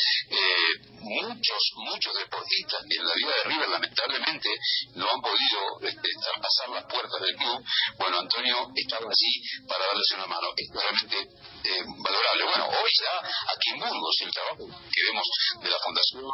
muchos, 1.00 1.62
muchos 1.76 2.14
deportistas 2.14 2.82
en 2.96 3.06
la 3.06 3.14
vida 3.14 3.32
de 3.36 3.44
River 3.44 3.68
lamentablemente 3.68 4.48
no 4.94 5.10
han 5.10 5.20
podido 5.20 5.60
este, 5.82 6.08
traspasar 6.22 6.68
las 6.70 6.84
puertas 6.84 7.20
del 7.20 7.36
club. 7.36 7.64
Bueno, 7.98 8.18
Antonio 8.20 8.56
estaba 8.74 9.06
allí 9.06 9.32
para 9.66 9.86
darles 9.86 10.10
una 10.14 10.26
mano. 10.26 10.48
Es 10.56 10.68
realmente 10.72 11.18
eh, 11.64 11.84
valorable. 12.04 12.44
Bueno, 12.44 12.64
hoy 12.68 12.90
ya 13.00 13.14
aquí 13.24 13.70
en 13.72 13.80
Burgos 13.80 14.16
el 14.20 14.30
trabajo 14.30 14.64
que 14.68 15.02
vemos 15.04 15.26
de 15.60 15.68
la 15.70 15.78
Fundación, 15.78 16.24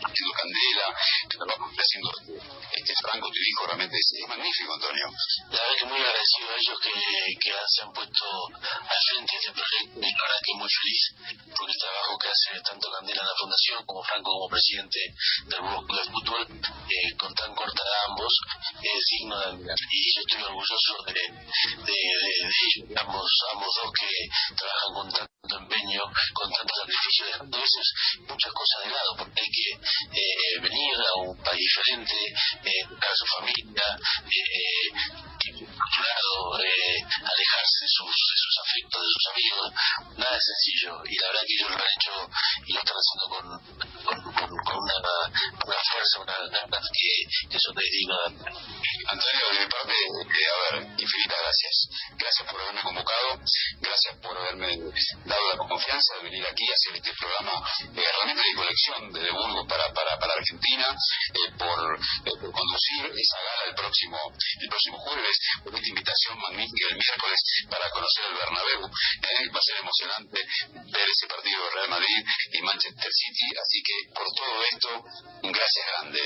haciendo 0.00 0.32
Candela, 0.32 0.88
el 1.22 1.38
trabajo 1.38 1.64
que 1.64 1.70
está 1.70 1.82
haciendo 1.82 2.10
este 2.72 2.94
Franco, 3.02 3.26
te 3.30 3.40
dijo, 3.40 3.66
realmente 3.66 3.96
es, 3.96 4.08
es 4.16 4.28
magnífico, 4.28 4.74
Antonio. 4.74 5.06
La 5.50 5.60
verdad 5.60 5.76
que 5.78 5.86
muy 5.86 6.00
agradecido 6.00 6.46
a 6.48 6.56
ellos 6.56 6.78
que, 6.80 6.92
que 7.38 7.52
se 7.68 7.82
han 7.82 7.92
puesto 7.92 8.24
al 8.48 9.00
frente 9.12 9.32
de 9.32 9.38
este 9.38 9.52
proyecto 9.52 9.98
y 9.98 10.10
la 10.12 10.22
verdad 10.24 10.40
que 10.42 10.54
muy 10.54 10.68
feliz 10.68 11.02
por 11.56 11.66
el 11.68 11.78
trabajo 11.78 12.18
que 12.18 12.28
hace 12.28 12.60
tanto 12.62 12.90
Candela 12.90 13.20
en 13.22 13.28
la 13.28 13.38
Fundación 13.38 13.78
como 13.86 14.02
Franco 14.02 14.30
como 14.32 14.48
presidente 14.48 15.00
del 15.46 15.60
Burgos 15.60 16.07
de 16.08 16.12
Fútbol, 16.12 16.46
eh, 16.48 17.16
con 17.18 17.34
tan 17.34 17.54
corta 17.54 17.82
edad 17.82 18.04
ambos, 18.08 18.32
es 18.82 19.04
digno 19.18 19.38
de 19.38 19.46
admirar. 19.46 19.76
Y 19.90 20.14
yo 20.14 20.20
estoy 20.20 20.42
orgulloso 20.42 20.92
de, 21.06 21.22
de, 21.84 23.00
ambos, 23.00 23.30
ambos 23.52 23.68
dos 23.82 23.92
que 23.98 24.08
trabajan 24.56 24.94
con 24.94 25.12
tanto 25.12 25.56
empeño, 25.58 26.02
con 26.32 26.50
tanto 26.50 26.74
sacrificio, 26.74 27.26
dejando 27.26 27.56
a 27.56 27.60
veces 27.60 27.86
muchas 28.28 28.52
cosas 28.52 28.84
de 28.84 28.90
lado, 28.90 29.10
porque 29.18 29.40
hay 29.40 29.50
que 29.50 29.68
eh, 30.16 30.60
venir 30.60 30.94
a 30.96 31.20
un 31.20 31.36
país 31.42 31.60
diferente, 31.60 32.16
eh, 32.64 32.84
a 32.88 33.14
su 33.14 33.26
familia, 33.36 33.84
eh, 34.24 35.28
lado, 35.48 36.58
eh, 36.60 36.98
alejarse 37.18 37.78
de 37.80 37.88
sus, 37.88 38.12
de 38.12 38.36
sus 38.38 38.54
afectos, 38.62 39.00
de 39.00 39.12
sus 39.14 39.26
amigos, 39.32 39.66
nada 40.18 40.36
es 40.36 40.44
sencillo. 40.44 40.92
Y 41.04 41.14
la 41.18 41.26
verdad 41.28 41.42
que 41.46 41.54
ellos 41.54 41.70
lo 41.70 41.76
han 41.76 41.92
hecho 41.96 42.14
y 42.66 42.72
lo 42.72 42.78
están 42.80 42.98
haciendo 42.98 43.26
con, 43.32 44.07
fuerza, 46.16 46.20
una 46.20 46.80
que, 46.92 47.58
digno 47.92 48.16
de 48.16 48.26
admirar. 48.28 48.54
Antonio, 49.08 49.44
de 49.52 49.60
mi 49.60 49.66
parte, 49.68 49.92
eh, 49.92 50.48
a 50.48 50.74
ver, 50.74 51.00
infinitas 51.00 51.38
gracias. 51.38 51.88
Gracias 52.16 52.48
por 52.48 52.60
haberme 52.60 52.82
convocado, 52.82 53.28
gracias 53.80 54.16
por 54.22 54.36
haberme 54.36 54.68
dado 55.24 55.44
la 55.48 55.56
confianza 55.56 56.14
de 56.16 56.22
venir 56.24 56.44
aquí 56.46 56.64
a 56.68 56.74
hacer 56.74 56.96
este 56.96 57.12
programa 57.14 57.52
eh, 57.96 58.04
realmente 58.04 58.42
de 58.42 58.54
colección 58.54 59.12
de 59.12 59.30
Burgos 59.30 59.66
para, 59.68 59.92
para, 59.92 60.18
para 60.18 60.32
Argentina, 60.34 60.86
eh, 60.88 61.50
por, 61.58 61.78
eh, 61.98 62.36
por 62.40 62.52
conducir 62.52 63.00
esa 63.04 63.38
gala 63.38 63.62
el 63.68 63.74
próximo, 63.74 64.18
el 64.60 64.68
próximo 64.68 64.98
jueves, 64.98 65.36
por 65.64 65.74
esta 65.74 65.88
invitación 65.88 66.38
magnífica 66.38 66.86
el 66.90 66.96
miércoles 66.96 67.40
para 67.70 67.90
conocer 67.90 68.24
el 68.28 68.34
Bernabéu. 68.34 68.80
Eh, 68.86 69.48
va 69.52 69.58
a 69.58 69.62
ser 69.62 69.76
emocionante 69.78 70.38
ver 70.92 71.06
ese 71.08 71.26
partido 71.26 71.64
de 71.64 71.70
Real 71.70 71.90
Madrid 71.90 72.20
y 72.52 72.62
Manchester 72.62 73.10
City, 73.12 73.46
así 73.56 73.78
que 73.82 73.96
por 74.14 74.26
todo 74.34 74.54
esto, 74.64 74.90
gracias 75.42 75.86
grande. 76.00 76.20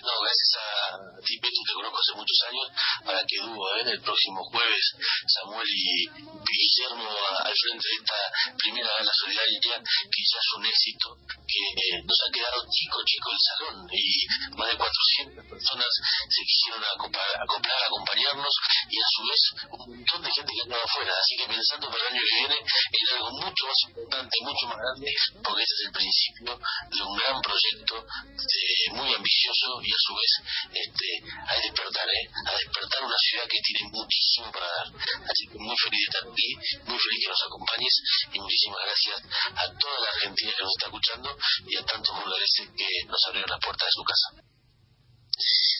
No, 0.00 0.12
gracias 0.22 0.52
a 0.56 1.20
ti, 1.20 1.38
te 1.40 1.74
conozco 1.74 1.98
hace 1.98 2.16
muchos 2.16 2.38
años, 2.48 2.66
para 3.04 3.20
que 3.26 3.36
dúo, 3.42 3.76
¿eh? 3.76 3.84
el 3.84 4.00
próximo 4.00 4.40
jueves, 4.50 4.84
Samuel 5.26 5.68
y 5.68 6.08
Guillermo 6.08 7.08
al 7.10 7.52
frente 7.52 7.84
de 7.84 7.96
esta 8.00 8.18
primera 8.56 8.88
gala 8.88 9.12
solidaria, 9.12 9.76
que 9.76 10.22
ya 10.24 10.38
es 10.40 10.50
un 10.56 10.64
éxito, 10.66 11.08
que 11.44 11.62
eh, 11.68 12.00
nos 12.00 12.18
ha 12.24 12.32
quedado 12.32 12.58
chico, 12.70 12.96
chico 13.04 13.28
el 13.30 13.42
salón, 13.44 13.76
y 13.92 14.26
más 14.56 14.68
de 14.70 14.76
400 14.78 15.44
personas 15.46 15.90
se 16.28 16.40
quisieron 16.48 16.84
acoplar, 16.84 17.28
acoplar 17.44 17.80
acompañarnos, 17.84 18.54
y 18.88 18.96
a 18.96 19.08
su 19.10 19.20
vez 19.28 19.42
un 19.70 20.00
montón 20.00 20.22
de 20.22 20.30
gente 20.32 20.52
que 20.54 20.62
andaba 20.64 20.82
afuera, 20.82 21.12
así 21.12 21.36
que 21.36 21.46
pensando 21.46 21.90
para 21.90 22.00
el 22.00 22.12
año 22.14 22.22
que 22.24 22.36
viene 22.40 22.56
en 22.56 23.06
algo 23.16 23.30
mucho 23.36 23.62
más 23.68 23.80
importante, 23.84 24.34
mucho 24.40 24.64
más 24.66 24.78
grande, 24.80 25.08
porque 25.44 25.62
este 25.62 25.74
es 25.76 25.82
el 25.86 25.92
principio 25.92 26.50
de 26.56 27.00
un 27.04 27.14
gran 27.20 27.36
proyecto 27.40 27.94
de, 28.00 28.99
muy 29.00 29.14
ambicioso 29.14 29.80
y 29.82 29.90
a 29.90 30.00
su 30.00 30.12
vez 30.14 30.32
este, 30.70 31.08
a 31.24 31.52
despertar, 31.56 32.06
¿eh? 32.08 32.24
a 32.46 32.52
despertar 32.52 33.00
una 33.02 33.18
ciudad 33.18 33.46
que 33.48 33.60
tiene 33.64 33.90
muchísimo 33.90 34.52
para 34.52 34.66
dar. 34.66 34.88
Así 35.24 35.48
que 35.48 35.56
muy 35.58 35.76
feliz 35.76 36.00
de 36.00 36.08
estar 36.10 36.24
aquí, 36.28 36.48
muy 36.84 36.98
feliz 37.00 37.18
que 37.20 37.32
nos 37.32 37.44
acompañes 37.48 37.94
y 38.32 38.36
muchísimas 38.40 38.80
gracias 38.84 39.18
a 39.56 39.64
toda 39.78 39.96
la 40.00 40.08
Argentina 40.14 40.52
que 40.52 40.62
nos 40.62 40.74
está 40.76 40.86
escuchando 40.86 41.28
y 41.66 41.76
a 41.76 41.84
tantos 41.84 42.14
burgaleses 42.14 42.64
que 42.76 42.88
nos 43.06 43.20
abrieron 43.26 43.50
las 43.50 43.60
puertas 43.60 43.86
de 43.88 43.96
su 43.96 44.04
casa. 44.04 44.28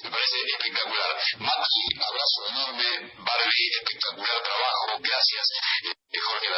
Me 0.02 0.10
parece 0.10 0.36
espectacular. 0.40 1.12
Maki, 1.38 1.84
abrazo 2.00 2.38
enorme. 2.48 3.12
Barbie, 3.18 3.70
espectacular 3.76 4.42
trabajo. 4.42 4.98
Gracias. 4.98 5.99
Eh, 6.12 6.18
Jorge 6.18 6.48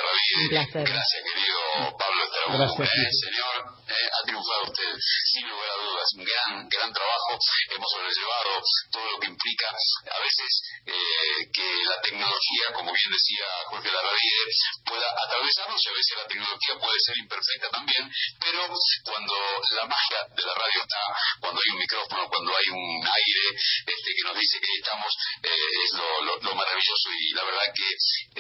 placer. 0.49 0.85
Gracias, 0.89 1.23
querido 1.29 1.61
Pablo 1.99 2.25
Estrabón. 2.25 2.57
Gracias, 2.57 2.89
Eh, 2.89 3.11
señor, 3.13 3.57
eh, 3.85 4.09
ha 4.09 4.21
triunfado 4.25 4.63
usted, 4.65 4.93
sin 5.29 5.45
lugar 5.49 5.69
a 5.69 5.77
dudas. 5.77 6.09
Un 6.17 6.25
gran, 6.25 6.69
gran 6.73 6.91
trabajo. 6.93 7.31
Hemos 7.69 7.89
sobrellevado 7.93 8.51
todo 8.91 9.07
lo 9.13 9.19
que 9.21 9.29
implica 9.29 9.69
a 9.69 10.19
veces 10.25 10.51
eh, 10.87 11.39
que 11.53 11.69
la 11.85 12.01
tecnología, 12.01 12.65
como 12.73 12.93
bien 12.97 13.11
decía 13.13 13.45
Jorge 13.69 13.93
Larravide, 13.93 14.45
pueda 14.89 15.09
atravesarnos 15.21 15.81
y 15.85 15.89
a 15.89 15.93
veces 16.01 16.13
la 16.17 16.27
tecnología 16.33 16.75
puede 16.81 16.99
ser 17.05 17.15
imperfecta 17.21 17.69
también, 17.71 18.05
pero 18.41 18.61
cuando 19.05 19.35
la 19.77 19.85
magia 19.85 20.21
de 20.33 20.43
la 20.49 20.55
radio 20.55 20.81
está, 20.81 21.03
cuando 21.41 21.61
hay 21.61 21.69
un 21.77 21.79
micrófono, 21.79 22.29
cuando 22.29 22.57
hay 22.57 22.69
un 22.73 23.05
aire 23.05 23.45
este 23.85 24.11
que 24.17 24.25
nos 24.25 24.37
dice 24.41 24.57
que 24.65 24.73
estamos, 24.81 25.13
eh, 25.45 25.69
es 25.85 25.91
lo, 25.93 26.09
lo- 26.25 26.41
lo 26.41 26.55
maravilloso 26.57 27.07
y 27.21 27.35
la 27.37 27.45
verdad 27.45 27.69
que 27.77 27.89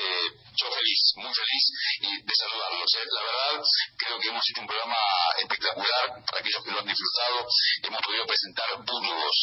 eh, 0.01 0.27
yo 0.57 0.66
feliz, 0.72 1.02
muy 1.17 1.35
feliz 1.35 1.65
y 2.01 2.23
de 2.23 2.35
saludarlos. 2.35 2.95
eh. 2.95 3.07
La 3.11 3.23
verdad, 3.23 3.65
creo 3.99 4.19
que 4.21 4.29
hemos 4.29 4.45
hecho 4.49 4.61
un 4.61 4.67
programa 4.67 5.03
espectacular 5.38 6.05
para 6.25 6.38
aquellos 6.38 6.62
que 6.65 6.71
lo 6.71 6.79
han 6.79 6.87
disfrutado. 6.87 7.47
Hemos 7.83 8.01
podido 8.03 8.27
presentar 8.27 8.69
Burgos, 8.79 9.37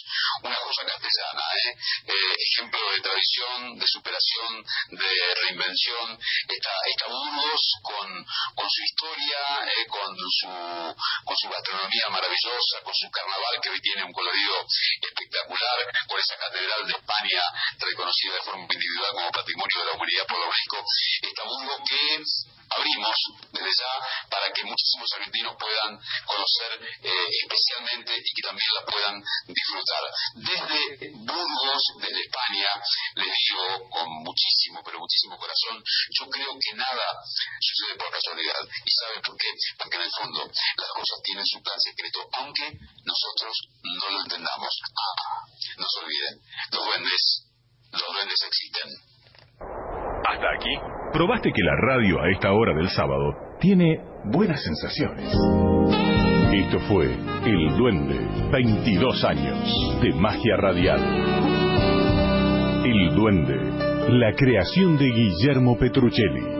una 0.43 0.55
cosa 0.55 0.81
castellana, 0.87 1.43
¿eh? 1.59 1.69
Eh, 2.07 2.33
ejemplo 2.39 2.79
de 2.91 3.01
tradición, 3.01 3.77
de 3.77 3.87
superación, 3.87 4.49
de 4.91 5.11
reinvención. 5.43 6.19
Esta, 6.47 6.73
esta 6.87 7.05
Burgos 7.07 7.61
con, 7.83 8.07
con 8.55 8.67
su 8.69 8.81
historia, 8.83 9.41
eh, 9.67 9.85
con, 9.87 10.15
su, 10.15 10.47
con 11.25 11.35
su 11.37 11.49
gastronomía 11.49 12.07
maravillosa, 12.09 12.81
con 12.83 12.93
su 12.95 13.09
carnaval 13.11 13.59
que 13.61 13.69
hoy 13.69 13.81
tiene 13.81 14.03
un 14.03 14.13
colorido 14.13 14.55
espectacular, 15.01 15.77
con 16.07 16.19
esa 16.19 16.37
catedral 16.37 16.87
de 16.87 16.93
España 16.93 17.41
reconocida 17.79 18.33
de 18.33 18.41
forma 18.41 18.63
individual 18.63 19.11
como 19.11 19.31
patrimonio 19.31 19.79
de 19.79 19.85
la 19.85 19.93
humanidad 19.93 20.25
por 20.27 20.39
la 20.39 20.47
UNESCO. 20.47 20.85
Burgos 21.49 21.81
que 21.87 22.23
abrimos 22.69 23.15
desde 23.51 23.71
ya 23.73 23.93
para 24.29 24.51
que 24.53 24.63
muchísimos 24.63 25.09
argentinos 25.17 25.55
puedan 25.57 25.97
conocer 26.25 26.71
eh, 27.01 27.27
especialmente 27.43 28.13
y 28.13 28.31
que 28.33 28.43
también 28.45 28.69
la 28.77 28.85
puedan 28.85 29.23
disfrutar. 29.47 30.03
Desde 30.35 31.09
Burgos, 31.17 31.83
desde 32.01 32.21
España, 32.21 32.69
les 33.15 33.33
digo 33.33 33.89
con 33.89 34.07
muchísimo, 34.21 34.81
pero 34.85 34.99
muchísimo 34.99 35.37
corazón, 35.37 35.81
yo 36.13 36.29
creo 36.29 36.53
que 36.59 36.77
nada 36.77 37.05
sucede 37.59 37.97
por 37.97 38.11
casualidad. 38.11 38.61
¿Y 38.85 38.91
saben 38.91 39.21
por 39.21 39.35
qué? 39.37 39.49
Porque 39.77 39.95
en 39.97 40.03
el 40.03 40.11
fondo 40.11 40.45
las 40.45 40.91
cosas 40.93 41.17
tienen 41.23 41.45
su 41.45 41.61
plan 41.61 41.79
secreto, 41.79 42.19
aunque 42.33 42.77
nosotros 43.03 43.53
no 43.81 44.09
lo 44.11 44.21
entendamos. 44.21 44.73
Ah, 44.93 45.41
no 45.77 45.85
se 45.89 45.99
olviden, 46.05 46.35
los 46.71 46.85
duendes, 46.85 47.23
los 47.91 48.13
duendes 48.13 48.41
existen. 48.45 48.89
Hasta 50.29 50.47
aquí. 50.53 50.98
Probaste 51.11 51.51
que 51.51 51.63
la 51.63 51.75
radio 51.75 52.21
a 52.21 52.29
esta 52.29 52.53
hora 52.53 52.73
del 52.75 52.87
sábado 52.89 53.33
tiene 53.59 53.99
buenas 54.25 54.61
sensaciones. 54.63 55.25
Esto 56.53 56.79
fue 56.87 57.07
El 57.45 57.77
Duende, 57.77 58.19
22 58.51 59.23
años 59.23 59.99
de 60.01 60.13
magia 60.13 60.55
radial. 60.57 60.99
El 62.85 63.15
Duende, 63.15 63.57
la 64.09 64.33
creación 64.33 64.97
de 64.97 65.05
Guillermo 65.05 65.77
Petruccelli. 65.79 66.58